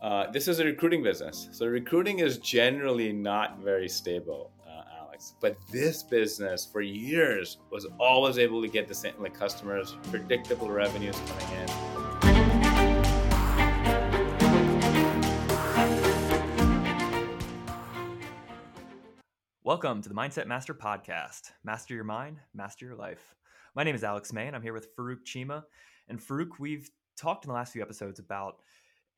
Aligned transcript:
uh, 0.00 0.30
this 0.30 0.46
is 0.46 0.60
a 0.60 0.64
recruiting 0.64 1.02
business. 1.02 1.48
So 1.50 1.66
recruiting 1.66 2.20
is 2.20 2.38
generally 2.38 3.12
not 3.12 3.58
very 3.58 3.88
stable, 3.88 4.52
uh, 4.64 4.82
Alex. 5.00 5.34
But 5.40 5.56
this 5.72 6.04
business 6.04 6.64
for 6.64 6.80
years 6.80 7.58
was 7.72 7.84
always 7.98 8.38
able 8.38 8.62
to 8.62 8.68
get 8.68 8.86
the 8.86 8.94
same 8.94 9.14
like 9.18 9.34
customers, 9.34 9.96
predictable 10.04 10.70
revenues 10.70 11.20
coming 11.26 11.46
in. 11.56 11.66
Welcome 19.64 20.00
to 20.02 20.08
the 20.08 20.14
Mindset 20.14 20.46
Master 20.46 20.74
Podcast. 20.74 21.50
Master 21.64 21.94
your 21.94 22.04
mind, 22.04 22.38
master 22.54 22.86
your 22.86 22.94
life. 22.94 23.34
My 23.74 23.82
name 23.82 23.96
is 23.96 24.04
Alex 24.04 24.32
May, 24.32 24.46
and 24.46 24.54
I'm 24.54 24.62
here 24.62 24.72
with 24.72 24.94
Farooq 24.96 25.24
Cheema. 25.26 25.64
And 26.08 26.20
Farooq, 26.20 26.60
we've 26.60 26.88
talked 27.16 27.44
in 27.44 27.48
the 27.48 27.54
last 27.54 27.72
few 27.72 27.82
episodes 27.82 28.20
about 28.20 28.60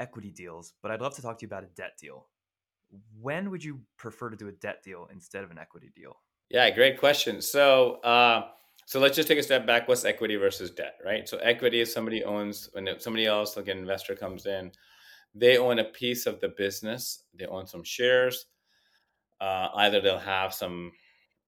equity 0.00 0.30
deals, 0.30 0.72
but 0.82 0.90
I'd 0.90 1.00
love 1.00 1.14
to 1.16 1.22
talk 1.22 1.38
to 1.38 1.44
you 1.44 1.48
about 1.48 1.62
a 1.62 1.68
debt 1.76 1.92
deal. 2.00 2.26
When 3.20 3.50
would 3.50 3.62
you 3.62 3.80
prefer 3.96 4.30
to 4.30 4.36
do 4.36 4.48
a 4.48 4.52
debt 4.52 4.82
deal 4.82 5.08
instead 5.12 5.44
of 5.44 5.52
an 5.52 5.58
equity 5.58 5.92
deal? 5.94 6.16
Yeah, 6.48 6.68
great 6.70 6.98
question. 6.98 7.40
So, 7.40 8.00
uh, 8.00 8.48
so 8.86 8.98
let's 8.98 9.14
just 9.14 9.28
take 9.28 9.38
a 9.38 9.42
step 9.42 9.66
back. 9.66 9.86
What's 9.86 10.04
equity 10.04 10.34
versus 10.34 10.72
debt, 10.72 10.94
right? 11.04 11.28
So, 11.28 11.38
equity 11.38 11.80
is 11.80 11.92
somebody 11.92 12.24
owns 12.24 12.68
when 12.72 12.88
somebody 12.98 13.26
else, 13.26 13.56
like 13.56 13.68
an 13.68 13.78
investor, 13.78 14.16
comes 14.16 14.46
in, 14.46 14.72
they 15.34 15.58
own 15.58 15.78
a 15.78 15.84
piece 15.84 16.26
of 16.26 16.40
the 16.40 16.48
business. 16.48 17.22
They 17.34 17.46
own 17.46 17.68
some 17.68 17.84
shares. 17.84 18.46
Uh, 19.40 19.68
either 19.76 20.00
they'll 20.00 20.18
have 20.18 20.52
some, 20.52 20.90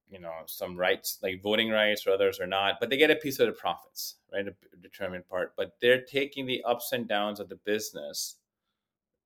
you 0.09 0.21
know, 0.21 0.33
some 0.47 0.77
rights 0.77 1.19
like 1.23 1.43
voting 1.43 1.71
rights, 1.71 2.07
or 2.07 2.13
others 2.13 2.39
or 2.39 2.47
not, 2.47 2.77
but 2.79 2.89
they 2.89 2.97
get 2.97 3.11
a 3.11 3.17
piece 3.17 3.41
of 3.41 3.47
the 3.47 3.53
profits, 3.53 4.17
right? 4.33 4.47
A 4.47 4.55
determined 4.81 5.29
part. 5.29 5.55
But 5.57 5.73
they're 5.81 6.03
taking 6.03 6.47
the 6.47 6.63
ups 6.63 6.93
and 6.93 7.09
downs 7.09 7.41
of 7.41 7.49
the 7.49 7.59
business 7.65 8.37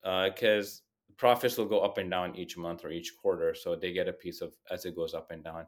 because 0.06 0.82
uh, 0.82 1.14
profits 1.16 1.56
will 1.56 1.66
go 1.66 1.80
up 1.80 1.98
and 1.98 2.10
down 2.10 2.36
each 2.36 2.56
month 2.56 2.84
or 2.84 2.90
each 2.90 3.16
quarter, 3.16 3.54
so 3.54 3.74
they 3.74 3.92
get 3.92 4.08
a 4.08 4.12
piece 4.12 4.40
of 4.40 4.54
as 4.70 4.84
it 4.84 4.94
goes 4.94 5.14
up 5.14 5.30
and 5.30 5.42
down. 5.42 5.66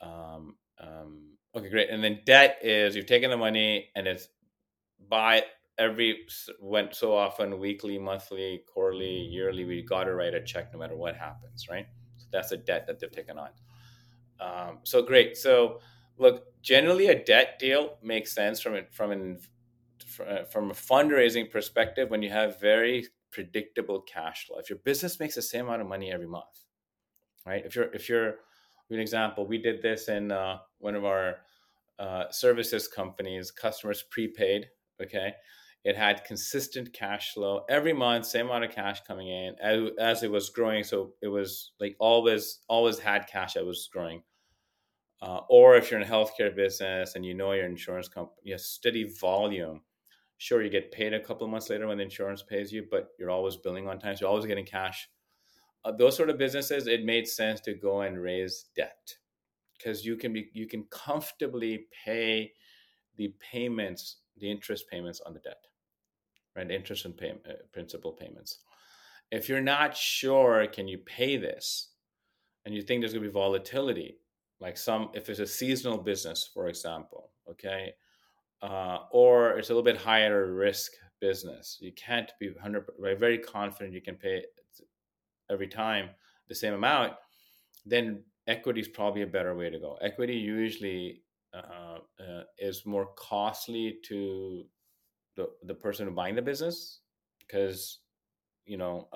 Um, 0.00 0.56
um, 0.78 1.32
okay, 1.54 1.68
great. 1.68 1.90
And 1.90 2.02
then 2.02 2.20
debt 2.24 2.58
is 2.62 2.94
you've 2.94 3.06
taken 3.06 3.30
the 3.30 3.36
money 3.36 3.90
and 3.96 4.06
it's 4.06 4.28
by 5.08 5.44
every 5.78 6.26
went 6.60 6.94
so 6.94 7.14
often, 7.14 7.58
weekly, 7.58 7.98
monthly, 7.98 8.62
quarterly, 8.72 9.10
yearly. 9.10 9.64
We 9.64 9.82
got 9.82 10.04
to 10.04 10.14
write 10.14 10.34
a 10.34 10.42
check 10.42 10.72
no 10.72 10.78
matter 10.78 10.96
what 10.96 11.16
happens, 11.16 11.66
right? 11.68 11.86
So 12.18 12.26
that's 12.30 12.52
a 12.52 12.56
debt 12.56 12.86
that 12.86 13.00
they've 13.00 13.10
taken 13.10 13.38
on. 13.38 13.50
Um, 14.40 14.78
so 14.84 15.02
great. 15.02 15.36
So 15.36 15.80
look, 16.18 16.44
generally 16.62 17.08
a 17.08 17.24
debt 17.24 17.58
deal 17.58 17.96
makes 18.02 18.32
sense 18.32 18.60
from 18.60 18.74
it 18.74 18.92
from 18.92 19.10
an 19.10 19.38
from 20.50 20.70
a 20.70 20.74
fundraising 20.74 21.50
perspective 21.50 22.10
when 22.10 22.22
you 22.22 22.30
have 22.30 22.60
very 22.60 23.06
predictable 23.30 24.00
cash 24.02 24.46
flow. 24.46 24.58
If 24.58 24.70
your 24.70 24.78
business 24.84 25.20
makes 25.20 25.34
the 25.34 25.42
same 25.42 25.66
amount 25.66 25.82
of 25.82 25.88
money 25.88 26.12
every 26.12 26.26
month, 26.26 26.64
right? 27.46 27.64
If 27.64 27.76
you're 27.76 27.92
if 27.92 28.08
you're 28.08 28.36
an 28.90 28.98
example, 28.98 29.46
we 29.46 29.58
did 29.58 29.82
this 29.82 30.08
in 30.08 30.32
uh, 30.32 30.58
one 30.78 30.94
of 30.94 31.04
our 31.04 31.36
uh, 31.98 32.30
services 32.30 32.88
companies. 32.88 33.50
Customers 33.50 34.04
prepaid. 34.10 34.66
Okay, 35.00 35.34
it 35.84 35.96
had 35.96 36.24
consistent 36.24 36.92
cash 36.92 37.32
flow 37.32 37.64
every 37.68 37.92
month, 37.92 38.26
same 38.26 38.46
amount 38.46 38.64
of 38.64 38.70
cash 38.70 39.00
coming 39.06 39.28
in 39.28 39.54
as, 39.60 39.90
as 39.98 40.22
it 40.22 40.30
was 40.30 40.50
growing. 40.50 40.84
So 40.84 41.14
it 41.22 41.28
was 41.28 41.72
like 41.80 41.96
always 41.98 42.60
always 42.68 42.98
had 42.98 43.26
cash 43.26 43.54
that 43.54 43.64
was 43.64 43.88
growing. 43.92 44.22
Uh, 45.22 45.40
or 45.48 45.76
if 45.76 45.90
you're 45.90 46.00
in 46.00 46.06
a 46.06 46.10
healthcare 46.10 46.54
business 46.54 47.14
and 47.14 47.24
you 47.24 47.34
know 47.34 47.52
your 47.52 47.66
insurance 47.66 48.08
company, 48.08 48.40
you 48.44 48.54
have 48.54 48.60
steady 48.60 49.04
volume 49.04 49.82
Sure, 50.40 50.62
you 50.62 50.70
get 50.70 50.90
paid 50.90 51.12
a 51.12 51.20
couple 51.20 51.44
of 51.44 51.50
months 51.50 51.68
later 51.68 51.86
when 51.86 51.98
the 51.98 52.02
insurance 52.02 52.42
pays 52.42 52.72
you, 52.72 52.86
but 52.90 53.10
you're 53.18 53.28
always 53.28 53.56
billing 53.58 53.86
on 53.86 53.98
time. 53.98 54.16
So 54.16 54.22
you're 54.22 54.30
always 54.30 54.46
getting 54.46 54.64
cash. 54.64 55.06
Uh, 55.84 55.92
those 55.92 56.16
sort 56.16 56.30
of 56.30 56.38
businesses, 56.38 56.86
it 56.86 57.04
made 57.04 57.28
sense 57.28 57.60
to 57.60 57.74
go 57.74 58.00
and 58.00 58.18
raise 58.18 58.70
debt 58.74 59.16
because 59.76 60.06
you 60.06 60.16
can 60.16 60.32
be 60.32 60.48
you 60.54 60.66
can 60.66 60.84
comfortably 60.84 61.88
pay 62.06 62.54
the 63.16 63.34
payments, 63.38 64.20
the 64.38 64.50
interest 64.50 64.88
payments 64.88 65.20
on 65.20 65.34
the 65.34 65.40
debt, 65.40 65.62
right? 66.56 66.70
Interest 66.70 67.04
and 67.04 67.18
pay, 67.18 67.32
uh, 67.32 67.52
principal 67.70 68.12
payments. 68.12 68.60
If 69.30 69.46
you're 69.46 69.60
not 69.60 69.94
sure, 69.94 70.66
can 70.68 70.88
you 70.88 70.96
pay 70.96 71.36
this, 71.36 71.90
and 72.64 72.74
you 72.74 72.80
think 72.80 73.02
there's 73.02 73.12
going 73.12 73.24
to 73.24 73.28
be 73.28 73.32
volatility, 73.34 74.16
like 74.58 74.78
some 74.78 75.10
if 75.12 75.28
it's 75.28 75.38
a 75.38 75.46
seasonal 75.46 75.98
business, 75.98 76.48
for 76.54 76.68
example, 76.68 77.30
okay, 77.50 77.92
uh, 78.62 78.98
or 79.10 79.58
it's 79.58 79.70
a 79.70 79.72
little 79.72 79.84
bit 79.84 79.96
higher 79.96 80.52
risk 80.52 80.92
business. 81.20 81.78
You 81.80 81.92
can't 81.92 82.30
be 82.38 82.50
100 82.50 82.86
very 83.18 83.38
confident 83.38 83.94
you 83.94 84.02
can 84.02 84.16
pay 84.16 84.42
every 85.50 85.68
time 85.68 86.10
the 86.48 86.54
same 86.54 86.74
amount. 86.74 87.14
Then 87.86 88.22
equity 88.46 88.80
is 88.80 88.88
probably 88.88 89.22
a 89.22 89.26
better 89.26 89.54
way 89.54 89.70
to 89.70 89.78
go. 89.78 89.96
Equity 90.02 90.34
usually 90.34 91.22
uh, 91.54 91.98
uh, 92.20 92.42
is 92.58 92.86
more 92.86 93.08
costly 93.16 93.98
to 94.04 94.64
the 95.36 95.48
the 95.64 95.74
person 95.74 96.12
buying 96.14 96.34
the 96.34 96.42
business 96.42 97.00
because 97.40 98.00
you 98.66 98.76
know 98.76 99.08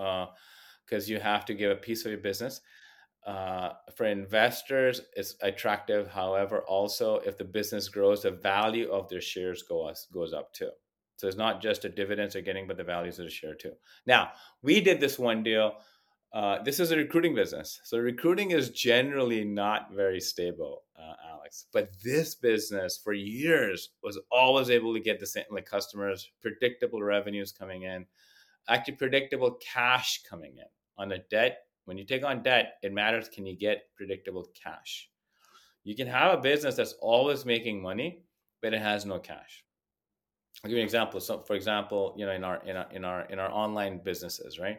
because 0.86 1.08
uh, 1.08 1.12
you 1.12 1.20
have 1.20 1.44
to 1.44 1.54
give 1.54 1.70
a 1.70 1.76
piece 1.76 2.04
of 2.04 2.10
your 2.10 2.20
business 2.20 2.60
uh, 3.26 3.70
for 3.94 4.04
investors, 4.04 5.00
it's 5.16 5.36
attractive. 5.40 6.08
However, 6.08 6.60
also 6.68 7.16
if 7.20 7.38
the 7.38 7.44
business 7.44 7.88
grows, 7.88 8.22
the 8.22 8.30
value 8.30 8.90
of 8.90 9.08
their 9.08 9.20
shares 9.20 9.62
go 9.62 9.86
us 9.86 10.06
goes 10.12 10.32
up 10.32 10.52
too. 10.52 10.70
So 11.16 11.28
it's 11.28 11.36
not 11.36 11.62
just 11.62 11.82
the 11.82 11.88
dividends 11.88 12.34
they're 12.34 12.42
getting, 12.42 12.66
but 12.66 12.76
the 12.76 12.84
values 12.84 13.18
of 13.18 13.24
the 13.24 13.30
share 13.30 13.54
too. 13.54 13.72
Now 14.06 14.32
we 14.62 14.80
did 14.80 15.00
this 15.00 15.18
one 15.18 15.42
deal. 15.42 15.76
Uh, 16.34 16.60
this 16.64 16.80
is 16.80 16.90
a 16.90 16.96
recruiting 16.96 17.34
business, 17.34 17.80
so 17.84 17.96
recruiting 17.96 18.50
is 18.50 18.70
generally 18.70 19.44
not 19.44 19.92
very 19.92 20.20
stable, 20.20 20.82
uh, 20.98 21.14
Alex. 21.30 21.66
But 21.72 21.90
this 22.02 22.34
business 22.34 22.98
for 23.02 23.12
years 23.12 23.90
was 24.02 24.18
always 24.32 24.68
able 24.68 24.92
to 24.94 25.00
get 25.00 25.20
the 25.20 25.26
same 25.28 25.44
like 25.52 25.64
customers, 25.64 26.28
predictable 26.42 27.00
revenues 27.04 27.52
coming 27.52 27.84
in, 27.84 28.06
actually 28.68 28.96
predictable 28.96 29.56
cash 29.64 30.22
coming 30.28 30.56
in 30.56 30.66
on 30.98 31.08
the 31.08 31.22
debt 31.30 31.58
when 31.84 31.98
you 31.98 32.04
take 32.04 32.24
on 32.24 32.42
debt, 32.42 32.74
it 32.82 32.92
matters 32.92 33.28
can 33.28 33.46
you 33.46 33.56
get 33.56 33.84
predictable 33.94 34.48
cash? 34.60 35.08
You 35.84 35.94
can 35.94 36.06
have 36.06 36.38
a 36.38 36.40
business 36.40 36.76
that's 36.76 36.94
always 37.00 37.44
making 37.44 37.82
money, 37.82 38.22
but 38.62 38.72
it 38.72 38.80
has 38.80 39.04
no 39.04 39.18
cash. 39.18 39.64
I'll 40.62 40.70
give 40.70 40.76
you 40.76 40.82
an 40.82 40.86
example. 40.86 41.20
So, 41.20 41.40
for 41.40 41.54
example, 41.54 42.14
you 42.16 42.24
know, 42.24 42.32
in 42.32 42.42
our 42.42 42.62
in 42.64 42.76
our 42.76 42.90
in 42.92 43.04
our 43.04 43.22
in 43.26 43.38
our 43.38 43.50
online 43.50 44.00
businesses, 44.02 44.58
right? 44.58 44.78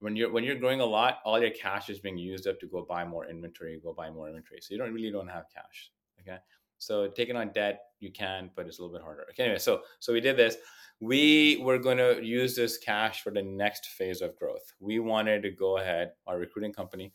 When 0.00 0.16
you're 0.16 0.32
when 0.32 0.42
you're 0.42 0.56
growing 0.56 0.80
a 0.80 0.84
lot, 0.84 1.18
all 1.24 1.40
your 1.40 1.50
cash 1.50 1.88
is 1.88 2.00
being 2.00 2.18
used 2.18 2.48
up 2.48 2.58
to 2.58 2.66
go 2.66 2.84
buy 2.88 3.04
more 3.04 3.28
inventory, 3.28 3.80
go 3.80 3.92
buy 3.92 4.10
more 4.10 4.26
inventory. 4.26 4.60
So 4.60 4.74
you 4.74 4.78
don't 4.78 4.92
really 4.92 5.12
don't 5.12 5.28
have 5.28 5.44
cash. 5.54 5.92
Okay. 6.20 6.38
So 6.82 7.08
taking 7.08 7.36
on 7.36 7.52
debt, 7.52 7.80
you 8.00 8.10
can, 8.10 8.50
but 8.56 8.66
it's 8.66 8.78
a 8.78 8.82
little 8.82 8.96
bit 8.96 9.04
harder. 9.04 9.24
Okay, 9.30 9.44
anyway, 9.44 9.58
so 9.58 9.82
so 10.00 10.12
we 10.12 10.20
did 10.20 10.36
this 10.36 10.56
we 11.02 11.60
were 11.60 11.78
going 11.78 11.96
to 11.96 12.24
use 12.24 12.54
this 12.54 12.78
cash 12.78 13.22
for 13.22 13.32
the 13.32 13.42
next 13.42 13.86
phase 13.86 14.22
of 14.22 14.38
growth. 14.38 14.72
We 14.78 15.00
wanted 15.00 15.42
to 15.42 15.50
go 15.50 15.78
ahead, 15.78 16.12
our 16.28 16.38
recruiting 16.38 16.72
company, 16.72 17.12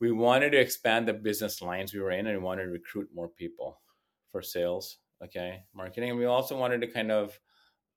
we 0.00 0.12
wanted 0.12 0.50
to 0.52 0.58
expand 0.58 1.06
the 1.06 1.12
business 1.12 1.60
lines 1.60 1.92
we 1.92 2.00
were 2.00 2.12
in 2.12 2.26
and 2.26 2.38
we 2.38 2.42
wanted 2.42 2.64
to 2.64 2.70
recruit 2.70 3.08
more 3.14 3.28
people 3.28 3.82
for 4.32 4.40
sales, 4.40 4.96
okay, 5.22 5.62
marketing. 5.74 6.08
And 6.08 6.18
we 6.18 6.24
also 6.24 6.56
wanted 6.56 6.80
to 6.80 6.86
kind 6.86 7.12
of, 7.12 7.38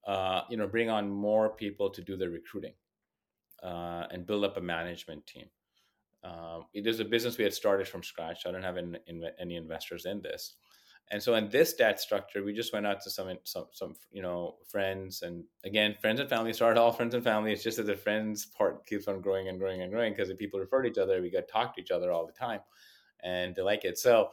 uh, 0.05 0.41
you 0.49 0.57
know, 0.57 0.67
bring 0.67 0.89
on 0.89 1.09
more 1.09 1.49
people 1.49 1.89
to 1.91 2.01
do 2.01 2.17
the 2.17 2.29
recruiting 2.29 2.73
uh, 3.63 4.03
and 4.11 4.27
build 4.27 4.43
up 4.43 4.57
a 4.57 4.61
management 4.61 5.25
team. 5.25 5.45
Um, 6.23 6.65
it 6.73 6.85
is 6.85 6.99
a 6.99 7.05
business 7.05 7.37
we 7.37 7.43
had 7.43 7.53
started 7.53 7.87
from 7.87 8.03
scratch. 8.03 8.45
I 8.45 8.51
don't 8.51 8.63
have 8.63 8.77
any, 8.77 8.99
any 9.39 9.55
investors 9.55 10.05
in 10.05 10.21
this. 10.21 10.55
And 11.11 11.21
so 11.21 11.33
in 11.35 11.49
this 11.49 11.73
debt 11.73 11.99
structure, 11.99 12.43
we 12.43 12.53
just 12.53 12.71
went 12.71 12.85
out 12.85 13.01
to 13.01 13.09
some 13.09 13.35
some 13.43 13.65
some 13.71 13.95
you 14.11 14.21
know 14.21 14.57
friends 14.67 15.23
and 15.23 15.43
again 15.63 15.95
friends 15.99 16.19
and 16.19 16.29
family 16.29 16.53
started 16.53 16.79
all 16.79 16.91
friends 16.99 17.15
and 17.15 17.23
family. 17.23 17.51
It's 17.51 17.63
just 17.63 17.77
that 17.77 17.87
the 17.87 17.95
friends 17.95 18.45
part 18.45 18.85
keeps 18.85 19.07
on 19.07 19.21
growing 19.21 19.47
and 19.47 19.57
growing 19.57 19.81
and 19.81 19.91
growing 19.91 20.13
because 20.13 20.31
people 20.33 20.59
refer 20.59 20.83
to 20.83 20.89
each 20.89 20.97
other, 20.99 21.21
we 21.21 21.31
got 21.31 21.47
talk 21.47 21.75
to 21.75 21.81
each 21.81 21.91
other 21.91 22.11
all 22.11 22.27
the 22.27 22.33
time, 22.33 22.59
and 23.23 23.55
they 23.55 23.63
like 23.63 23.85
it. 23.85 23.97
So 23.97 24.29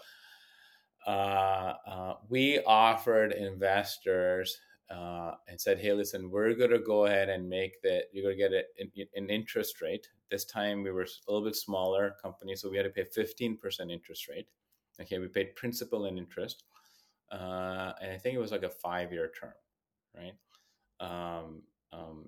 uh, 1.06 1.74
uh, 1.86 2.14
we 2.28 2.58
offered 2.66 3.32
investors 3.32 4.58
uh, 4.90 5.32
and 5.48 5.60
said, 5.60 5.78
"Hey, 5.78 5.92
listen, 5.92 6.30
we're 6.30 6.54
going 6.54 6.70
to 6.70 6.78
go 6.78 7.06
ahead 7.06 7.28
and 7.28 7.48
make 7.48 7.80
that. 7.82 8.04
You're 8.12 8.24
going 8.24 8.36
to 8.36 8.42
get 8.42 8.52
a, 8.52 9.18
an 9.18 9.30
interest 9.30 9.80
rate. 9.80 10.06
This 10.30 10.44
time 10.44 10.82
we 10.82 10.90
were 10.90 11.02
a 11.02 11.30
little 11.32 11.46
bit 11.46 11.56
smaller 11.56 12.14
company, 12.22 12.54
so 12.54 12.70
we 12.70 12.76
had 12.76 12.84
to 12.84 12.90
pay 12.90 13.04
15% 13.04 13.90
interest 13.90 14.28
rate." 14.28 14.48
Okay, 15.00 15.18
we 15.18 15.28
paid 15.28 15.54
principal 15.56 16.06
and 16.06 16.18
interest, 16.18 16.64
uh, 17.30 17.92
and 18.00 18.12
I 18.12 18.18
think 18.18 18.34
it 18.34 18.40
was 18.40 18.52
like 18.52 18.62
a 18.62 18.70
five-year 18.70 19.30
term, 19.38 19.52
right? 20.16 20.32
Um, 21.00 21.62
um, 21.92 22.24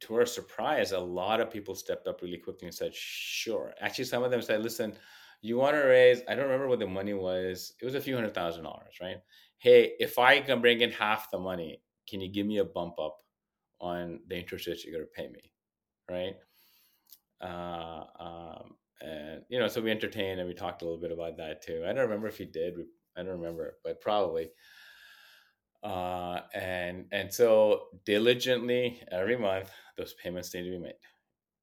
to 0.00 0.14
our 0.14 0.26
surprise, 0.26 0.92
a 0.92 0.98
lot 0.98 1.40
of 1.40 1.50
people 1.50 1.74
stepped 1.74 2.06
up 2.06 2.22
really 2.22 2.38
quickly 2.38 2.66
and 2.68 2.74
said, 2.74 2.94
"Sure." 2.94 3.74
Actually, 3.80 4.04
some 4.04 4.22
of 4.22 4.30
them 4.30 4.42
said, 4.42 4.62
"Listen, 4.62 4.96
you 5.42 5.56
want 5.56 5.74
to 5.74 5.82
raise? 5.82 6.22
I 6.28 6.34
don't 6.34 6.44
remember 6.44 6.68
what 6.68 6.78
the 6.78 6.86
money 6.86 7.14
was. 7.14 7.74
It 7.80 7.84
was 7.84 7.94
a 7.94 8.00
few 8.00 8.14
hundred 8.14 8.34
thousand 8.34 8.64
dollars, 8.64 8.94
right? 9.00 9.16
Hey, 9.58 9.92
if 9.98 10.18
I 10.18 10.40
can 10.40 10.60
bring 10.60 10.80
in 10.80 10.90
half 10.90 11.30
the 11.30 11.38
money, 11.38 11.82
can 12.08 12.20
you 12.20 12.28
give 12.32 12.46
me 12.46 12.58
a 12.58 12.64
bump 12.64 12.94
up 13.00 13.18
on 13.80 14.20
the 14.28 14.36
interest 14.36 14.66
that 14.66 14.84
you're 14.84 14.94
going 14.94 15.04
to 15.04 15.22
pay 15.22 15.28
me, 15.28 15.52
right? 16.10 16.36
Uh, 17.40 18.04
um, 18.20 18.74
and 19.00 19.42
you 19.48 19.58
know, 19.58 19.68
so 19.68 19.80
we 19.80 19.90
entertained 19.90 20.38
and 20.38 20.48
we 20.48 20.54
talked 20.54 20.82
a 20.82 20.84
little 20.84 21.00
bit 21.00 21.12
about 21.12 21.36
that 21.36 21.62
too. 21.62 21.82
I 21.84 21.88
don't 21.92 22.04
remember 22.04 22.28
if 22.28 22.38
he 22.38 22.44
did. 22.44 22.74
I 23.16 23.22
don't 23.22 23.40
remember, 23.40 23.78
but 23.84 24.00
probably. 24.00 24.50
Uh, 25.82 26.40
and 26.54 27.06
and 27.10 27.32
so 27.32 27.86
diligently 28.04 29.02
every 29.10 29.36
month 29.36 29.68
those 29.98 30.14
payments 30.14 30.54
need 30.54 30.62
to 30.62 30.70
be 30.70 30.78
made. 30.78 30.94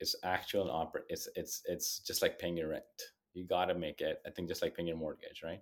It's 0.02 0.16
actual 0.24 0.64
and 0.64 0.72
operate. 0.72 1.06
It's 1.08 1.30
it's 1.36 1.62
it's 1.66 2.00
just 2.00 2.22
like 2.22 2.38
paying 2.38 2.58
your 2.58 2.70
rent. 2.70 2.84
You 3.34 3.46
got 3.46 3.66
to 3.66 3.76
make 3.76 4.02
it. 4.02 4.22
I 4.26 4.30
think 4.30 4.48
just 4.48 4.62
like 4.62 4.76
paying 4.76 4.88
your 4.88 4.98
mortgage, 4.98 5.42
right? 5.44 5.62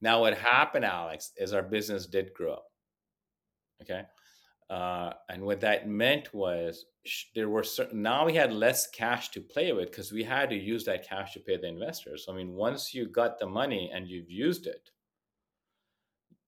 Now, 0.00 0.20
what 0.20 0.36
happened, 0.36 0.84
Alex, 0.84 1.32
is 1.36 1.52
our 1.52 1.62
business 1.62 2.06
did 2.06 2.34
grow. 2.34 2.54
up. 2.54 2.66
Okay, 3.82 4.02
uh, 4.70 5.12
and 5.28 5.42
what 5.42 5.60
that 5.60 5.88
meant 5.88 6.32
was 6.34 6.86
there 7.34 7.48
were 7.48 7.62
certain 7.62 8.02
now 8.02 8.26
we 8.26 8.34
had 8.34 8.52
less 8.52 8.88
cash 8.88 9.30
to 9.30 9.40
play 9.40 9.72
with 9.72 9.90
because 9.90 10.10
we 10.12 10.24
had 10.24 10.50
to 10.50 10.56
use 10.56 10.84
that 10.84 11.06
cash 11.06 11.34
to 11.34 11.40
pay 11.40 11.56
the 11.56 11.68
investors. 11.68 12.24
So, 12.26 12.32
I 12.32 12.36
mean, 12.36 12.52
once 12.54 12.92
you 12.92 13.06
got 13.06 13.38
the 13.38 13.46
money 13.46 13.90
and 13.94 14.08
you've 14.08 14.30
used 14.30 14.66
it, 14.66 14.90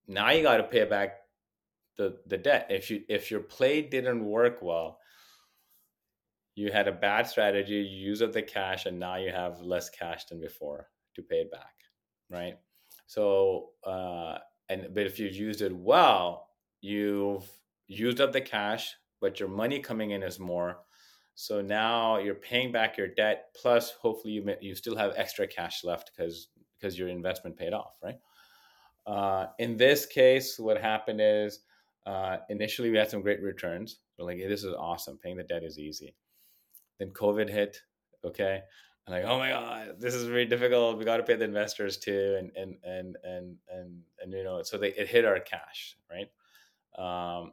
now 0.09 0.31
you 0.31 0.43
got 0.43 0.57
to 0.57 0.65
pay 0.65 0.85
back 0.85 1.19
the 1.97 2.19
the 2.27 2.39
debt. 2.39 2.67
If 2.71 2.91
you 2.91 3.03
if 3.09 3.31
your 3.31 3.41
play 3.41 3.83
didn't 3.83 4.25
work 4.25 4.63
well, 4.63 4.98
you 6.59 6.73
had 6.73 6.89
a 6.89 6.93
bad 6.93 7.29
strategy, 7.29 7.75
you 7.75 8.09
use 8.09 8.21
up 8.21 8.33
the 8.33 8.43
cash, 8.43 8.87
and 8.87 8.99
now 8.99 9.15
you 9.15 9.31
have 9.31 9.61
less 9.61 9.89
cash 9.89 10.25
than 10.25 10.41
before 10.41 10.89
to 11.15 11.23
pay 11.23 11.37
it 11.37 11.53
back, 11.53 11.75
right? 12.31 12.59
So, 13.07 13.71
uh, 13.87 14.39
and 14.69 14.89
but 14.93 15.07
if 15.07 15.21
you've 15.21 15.37
used 15.37 15.63
it 15.63 15.75
well, 15.75 16.49
you've 16.81 17.49
used 17.87 18.21
up 18.21 18.33
the 18.33 18.41
cash, 18.41 18.97
but 19.21 19.39
your 19.39 19.49
money 19.49 19.79
coming 19.79 20.11
in 20.11 20.25
is 20.25 20.41
more. 20.41 20.81
So 21.37 21.61
now 21.61 22.19
you're 22.19 22.35
paying 22.35 22.73
back 22.73 22.99
your 22.99 23.07
debt, 23.07 23.55
plus 23.55 23.93
hopefully 23.93 24.35
you 24.35 24.57
you 24.61 24.75
still 24.75 24.97
have 24.97 25.13
extra 25.15 25.47
cash 25.47 25.85
left 25.85 26.11
because 26.11 26.49
because 26.77 26.99
your 26.99 27.09
investment 27.09 27.57
paid 27.57 27.73
off, 27.73 27.95
right? 28.03 28.19
Uh, 29.07 29.47
in 29.61 29.77
this 29.77 30.07
case, 30.07 30.59
what 30.59 30.81
happened 30.81 31.21
is 31.23 31.61
uh, 32.05 32.39
initially 32.49 32.91
we 32.91 32.99
had 32.99 33.11
some 33.11 33.23
great 33.23 33.43
returns. 33.43 34.01
We're 34.19 34.25
like, 34.25 34.39
hey, 34.39 34.49
this 34.49 34.65
is 34.65 34.75
awesome. 34.75 35.19
Paying 35.23 35.37
the 35.37 35.45
debt 35.45 35.63
is 35.63 35.79
easy. 35.79 36.17
Then 36.99 37.11
COVID 37.11 37.49
hit. 37.49 37.81
Okay, 38.25 38.61
and 39.07 39.15
like, 39.15 39.25
oh 39.25 39.39
my 39.39 39.51
god, 39.51 40.01
this 40.01 40.15
is 40.15 40.25
very 40.25 40.47
difficult. 40.47 40.99
We 40.99 41.05
got 41.05 41.19
to 41.19 41.23
pay 41.23 41.37
the 41.37 41.45
investors 41.45 41.97
too, 41.97 42.37
and 42.39 42.51
and 42.57 42.77
and 42.85 43.17
and 43.23 43.57
and 43.71 44.01
and 44.21 44.33
you 44.33 44.45
know, 44.45 44.63
so 44.63 44.79
they 44.79 44.93
it 44.93 45.09
hit 45.09 45.25
our 45.25 45.41
cash, 45.41 45.97
right? 46.11 46.29
Um, 46.99 47.53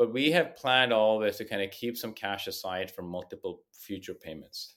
but 0.00 0.14
we 0.14 0.30
have 0.30 0.56
planned 0.56 0.94
all 0.94 1.18
this 1.18 1.36
to 1.36 1.44
kind 1.44 1.60
of 1.60 1.70
keep 1.70 1.94
some 1.94 2.14
cash 2.14 2.46
aside 2.46 2.90
for 2.90 3.02
multiple 3.02 3.60
future 3.70 4.14
payments 4.14 4.76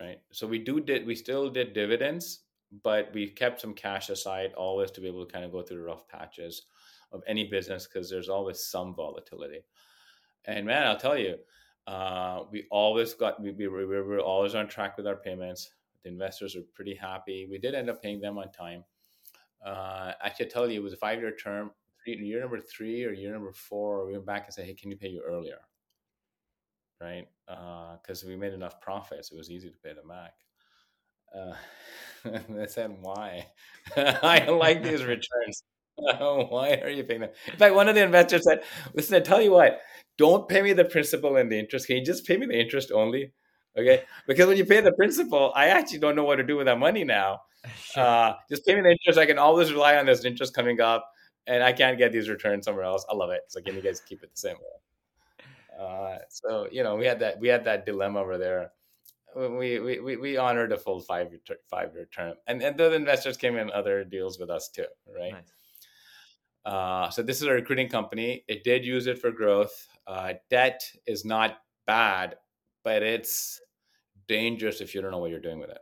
right 0.00 0.20
so 0.32 0.46
we 0.46 0.58
do 0.58 0.80
did 0.80 1.06
we 1.06 1.14
still 1.14 1.50
did 1.50 1.74
dividends 1.74 2.40
but 2.82 3.10
we 3.12 3.28
kept 3.28 3.60
some 3.60 3.74
cash 3.74 4.08
aside 4.08 4.52
always 4.54 4.90
to 4.90 5.02
be 5.02 5.08
able 5.08 5.26
to 5.26 5.32
kind 5.32 5.44
of 5.44 5.52
go 5.52 5.60
through 5.60 5.76
the 5.76 5.82
rough 5.82 6.08
patches 6.08 6.62
of 7.12 7.22
any 7.26 7.44
business 7.44 7.86
because 7.86 8.08
there's 8.08 8.30
always 8.30 8.64
some 8.64 8.94
volatility 8.94 9.60
and 10.46 10.66
man 10.66 10.86
i'll 10.86 10.96
tell 10.96 11.18
you 11.18 11.36
uh, 11.88 12.44
we 12.50 12.66
always 12.70 13.14
got 13.14 13.40
we, 13.42 13.50
we, 13.52 13.66
we 13.66 13.84
were 13.84 14.20
always 14.20 14.54
on 14.54 14.68
track 14.68 14.96
with 14.96 15.06
our 15.06 15.16
payments 15.16 15.70
the 16.04 16.08
investors 16.08 16.54
were 16.54 16.62
pretty 16.74 16.94
happy 16.94 17.46
we 17.50 17.58
did 17.58 17.74
end 17.74 17.90
up 17.90 18.02
paying 18.02 18.20
them 18.20 18.38
on 18.38 18.50
time 18.52 18.84
uh, 19.64 20.12
i 20.22 20.30
should 20.36 20.50
tell 20.50 20.70
you 20.70 20.78
it 20.78 20.82
was 20.82 20.92
a 20.92 20.96
five 20.96 21.18
year 21.20 21.34
term 21.34 21.70
year 22.16 22.40
number 22.40 22.60
three 22.60 23.04
or 23.04 23.12
year 23.12 23.32
number 23.32 23.52
four, 23.52 24.06
we 24.06 24.12
went 24.12 24.26
back 24.26 24.44
and 24.46 24.54
said, 24.54 24.64
"Hey, 24.64 24.74
can 24.74 24.90
you 24.90 24.96
pay 24.96 25.08
you 25.08 25.22
earlier?" 25.26 25.58
Right? 27.00 27.28
Because 27.46 28.24
uh, 28.24 28.28
we 28.28 28.36
made 28.36 28.52
enough 28.52 28.80
profits, 28.80 29.30
it 29.30 29.36
was 29.36 29.50
easy 29.50 29.70
to 29.70 29.78
pay 29.78 29.92
them 29.92 30.08
back. 30.08 30.34
Uh, 31.34 32.38
they 32.48 32.66
said, 32.66 32.96
"Why? 33.00 33.48
I 33.96 34.46
like 34.46 34.82
these 34.82 35.04
returns. 35.04 35.62
Why 36.50 36.80
are 36.82 36.90
you 36.90 37.04
paying 37.04 37.20
them?" 37.20 37.30
In 37.46 37.56
fact, 37.56 37.74
one 37.74 37.88
of 37.88 37.94
the 37.94 38.02
investors 38.02 38.44
said, 38.44 38.62
"Listen, 38.94 39.16
I 39.16 39.20
tell 39.20 39.40
you 39.42 39.52
what, 39.52 39.80
don't 40.16 40.48
pay 40.48 40.62
me 40.62 40.72
the 40.72 40.84
principal 40.84 41.36
and 41.36 41.50
the 41.50 41.58
interest. 41.58 41.86
Can 41.86 41.96
you 41.96 42.04
just 42.04 42.26
pay 42.26 42.36
me 42.36 42.46
the 42.46 42.60
interest 42.60 42.90
only?" 42.92 43.32
Okay, 43.76 44.02
because 44.26 44.46
when 44.46 44.56
you 44.56 44.64
pay 44.64 44.80
the 44.80 44.92
principal, 44.92 45.52
I 45.54 45.68
actually 45.68 45.98
don't 46.00 46.16
know 46.16 46.24
what 46.24 46.36
to 46.36 46.42
do 46.42 46.56
with 46.56 46.66
that 46.66 46.78
money 46.78 47.04
now. 47.04 47.40
Sure. 47.92 48.04
Uh, 48.04 48.34
just 48.48 48.64
pay 48.64 48.76
me 48.76 48.82
the 48.82 48.90
interest. 48.90 49.18
I 49.18 49.26
can 49.26 49.36
always 49.36 49.72
rely 49.72 49.96
on 49.96 50.06
this 50.06 50.24
interest 50.24 50.54
coming 50.54 50.80
up 50.80 51.10
and 51.48 51.62
I 51.62 51.72
can't 51.72 51.98
get 51.98 52.12
these 52.12 52.28
returns 52.28 52.66
somewhere 52.66 52.84
else. 52.84 53.04
I 53.10 53.14
love 53.14 53.30
it. 53.30 53.42
So 53.48 53.60
can 53.60 53.74
you 53.74 53.80
guys 53.82 54.00
keep 54.00 54.22
it 54.22 54.30
the 54.30 54.38
same 54.38 54.56
way? 54.56 55.84
Uh, 55.84 56.18
so 56.28 56.68
you 56.70 56.82
know, 56.82 56.96
we 56.96 57.06
had 57.06 57.20
that 57.20 57.40
we 57.40 57.48
had 57.48 57.64
that 57.64 57.86
dilemma 57.86 58.20
over 58.20 58.38
there. 58.38 58.72
We 59.34 59.78
we 59.78 60.16
we 60.16 60.36
honored 60.36 60.72
a 60.72 60.78
full 60.78 61.00
five 61.00 61.30
year 61.30 61.40
five 61.70 61.94
year 61.94 62.08
term, 62.12 62.34
and 62.46 62.62
and 62.62 62.76
the 62.76 62.92
investors 62.92 63.36
came 63.36 63.56
in 63.56 63.70
other 63.70 64.04
deals 64.04 64.38
with 64.38 64.50
us 64.50 64.68
too, 64.68 64.86
right? 65.06 65.32
Nice. 65.32 65.57
Uh, 66.68 67.08
so 67.08 67.22
this 67.22 67.38
is 67.38 67.44
a 67.44 67.52
recruiting 67.52 67.88
company. 67.88 68.44
It 68.46 68.62
did 68.62 68.84
use 68.84 69.06
it 69.06 69.18
for 69.18 69.30
growth. 69.30 69.88
Uh, 70.06 70.34
debt 70.50 70.82
is 71.06 71.24
not 71.24 71.60
bad, 71.86 72.36
but 72.84 73.02
it's 73.02 73.58
dangerous 74.26 74.82
if 74.82 74.94
you 74.94 75.00
don't 75.00 75.10
know 75.10 75.18
what 75.18 75.30
you're 75.30 75.40
doing 75.40 75.60
with 75.60 75.70
it. 75.70 75.78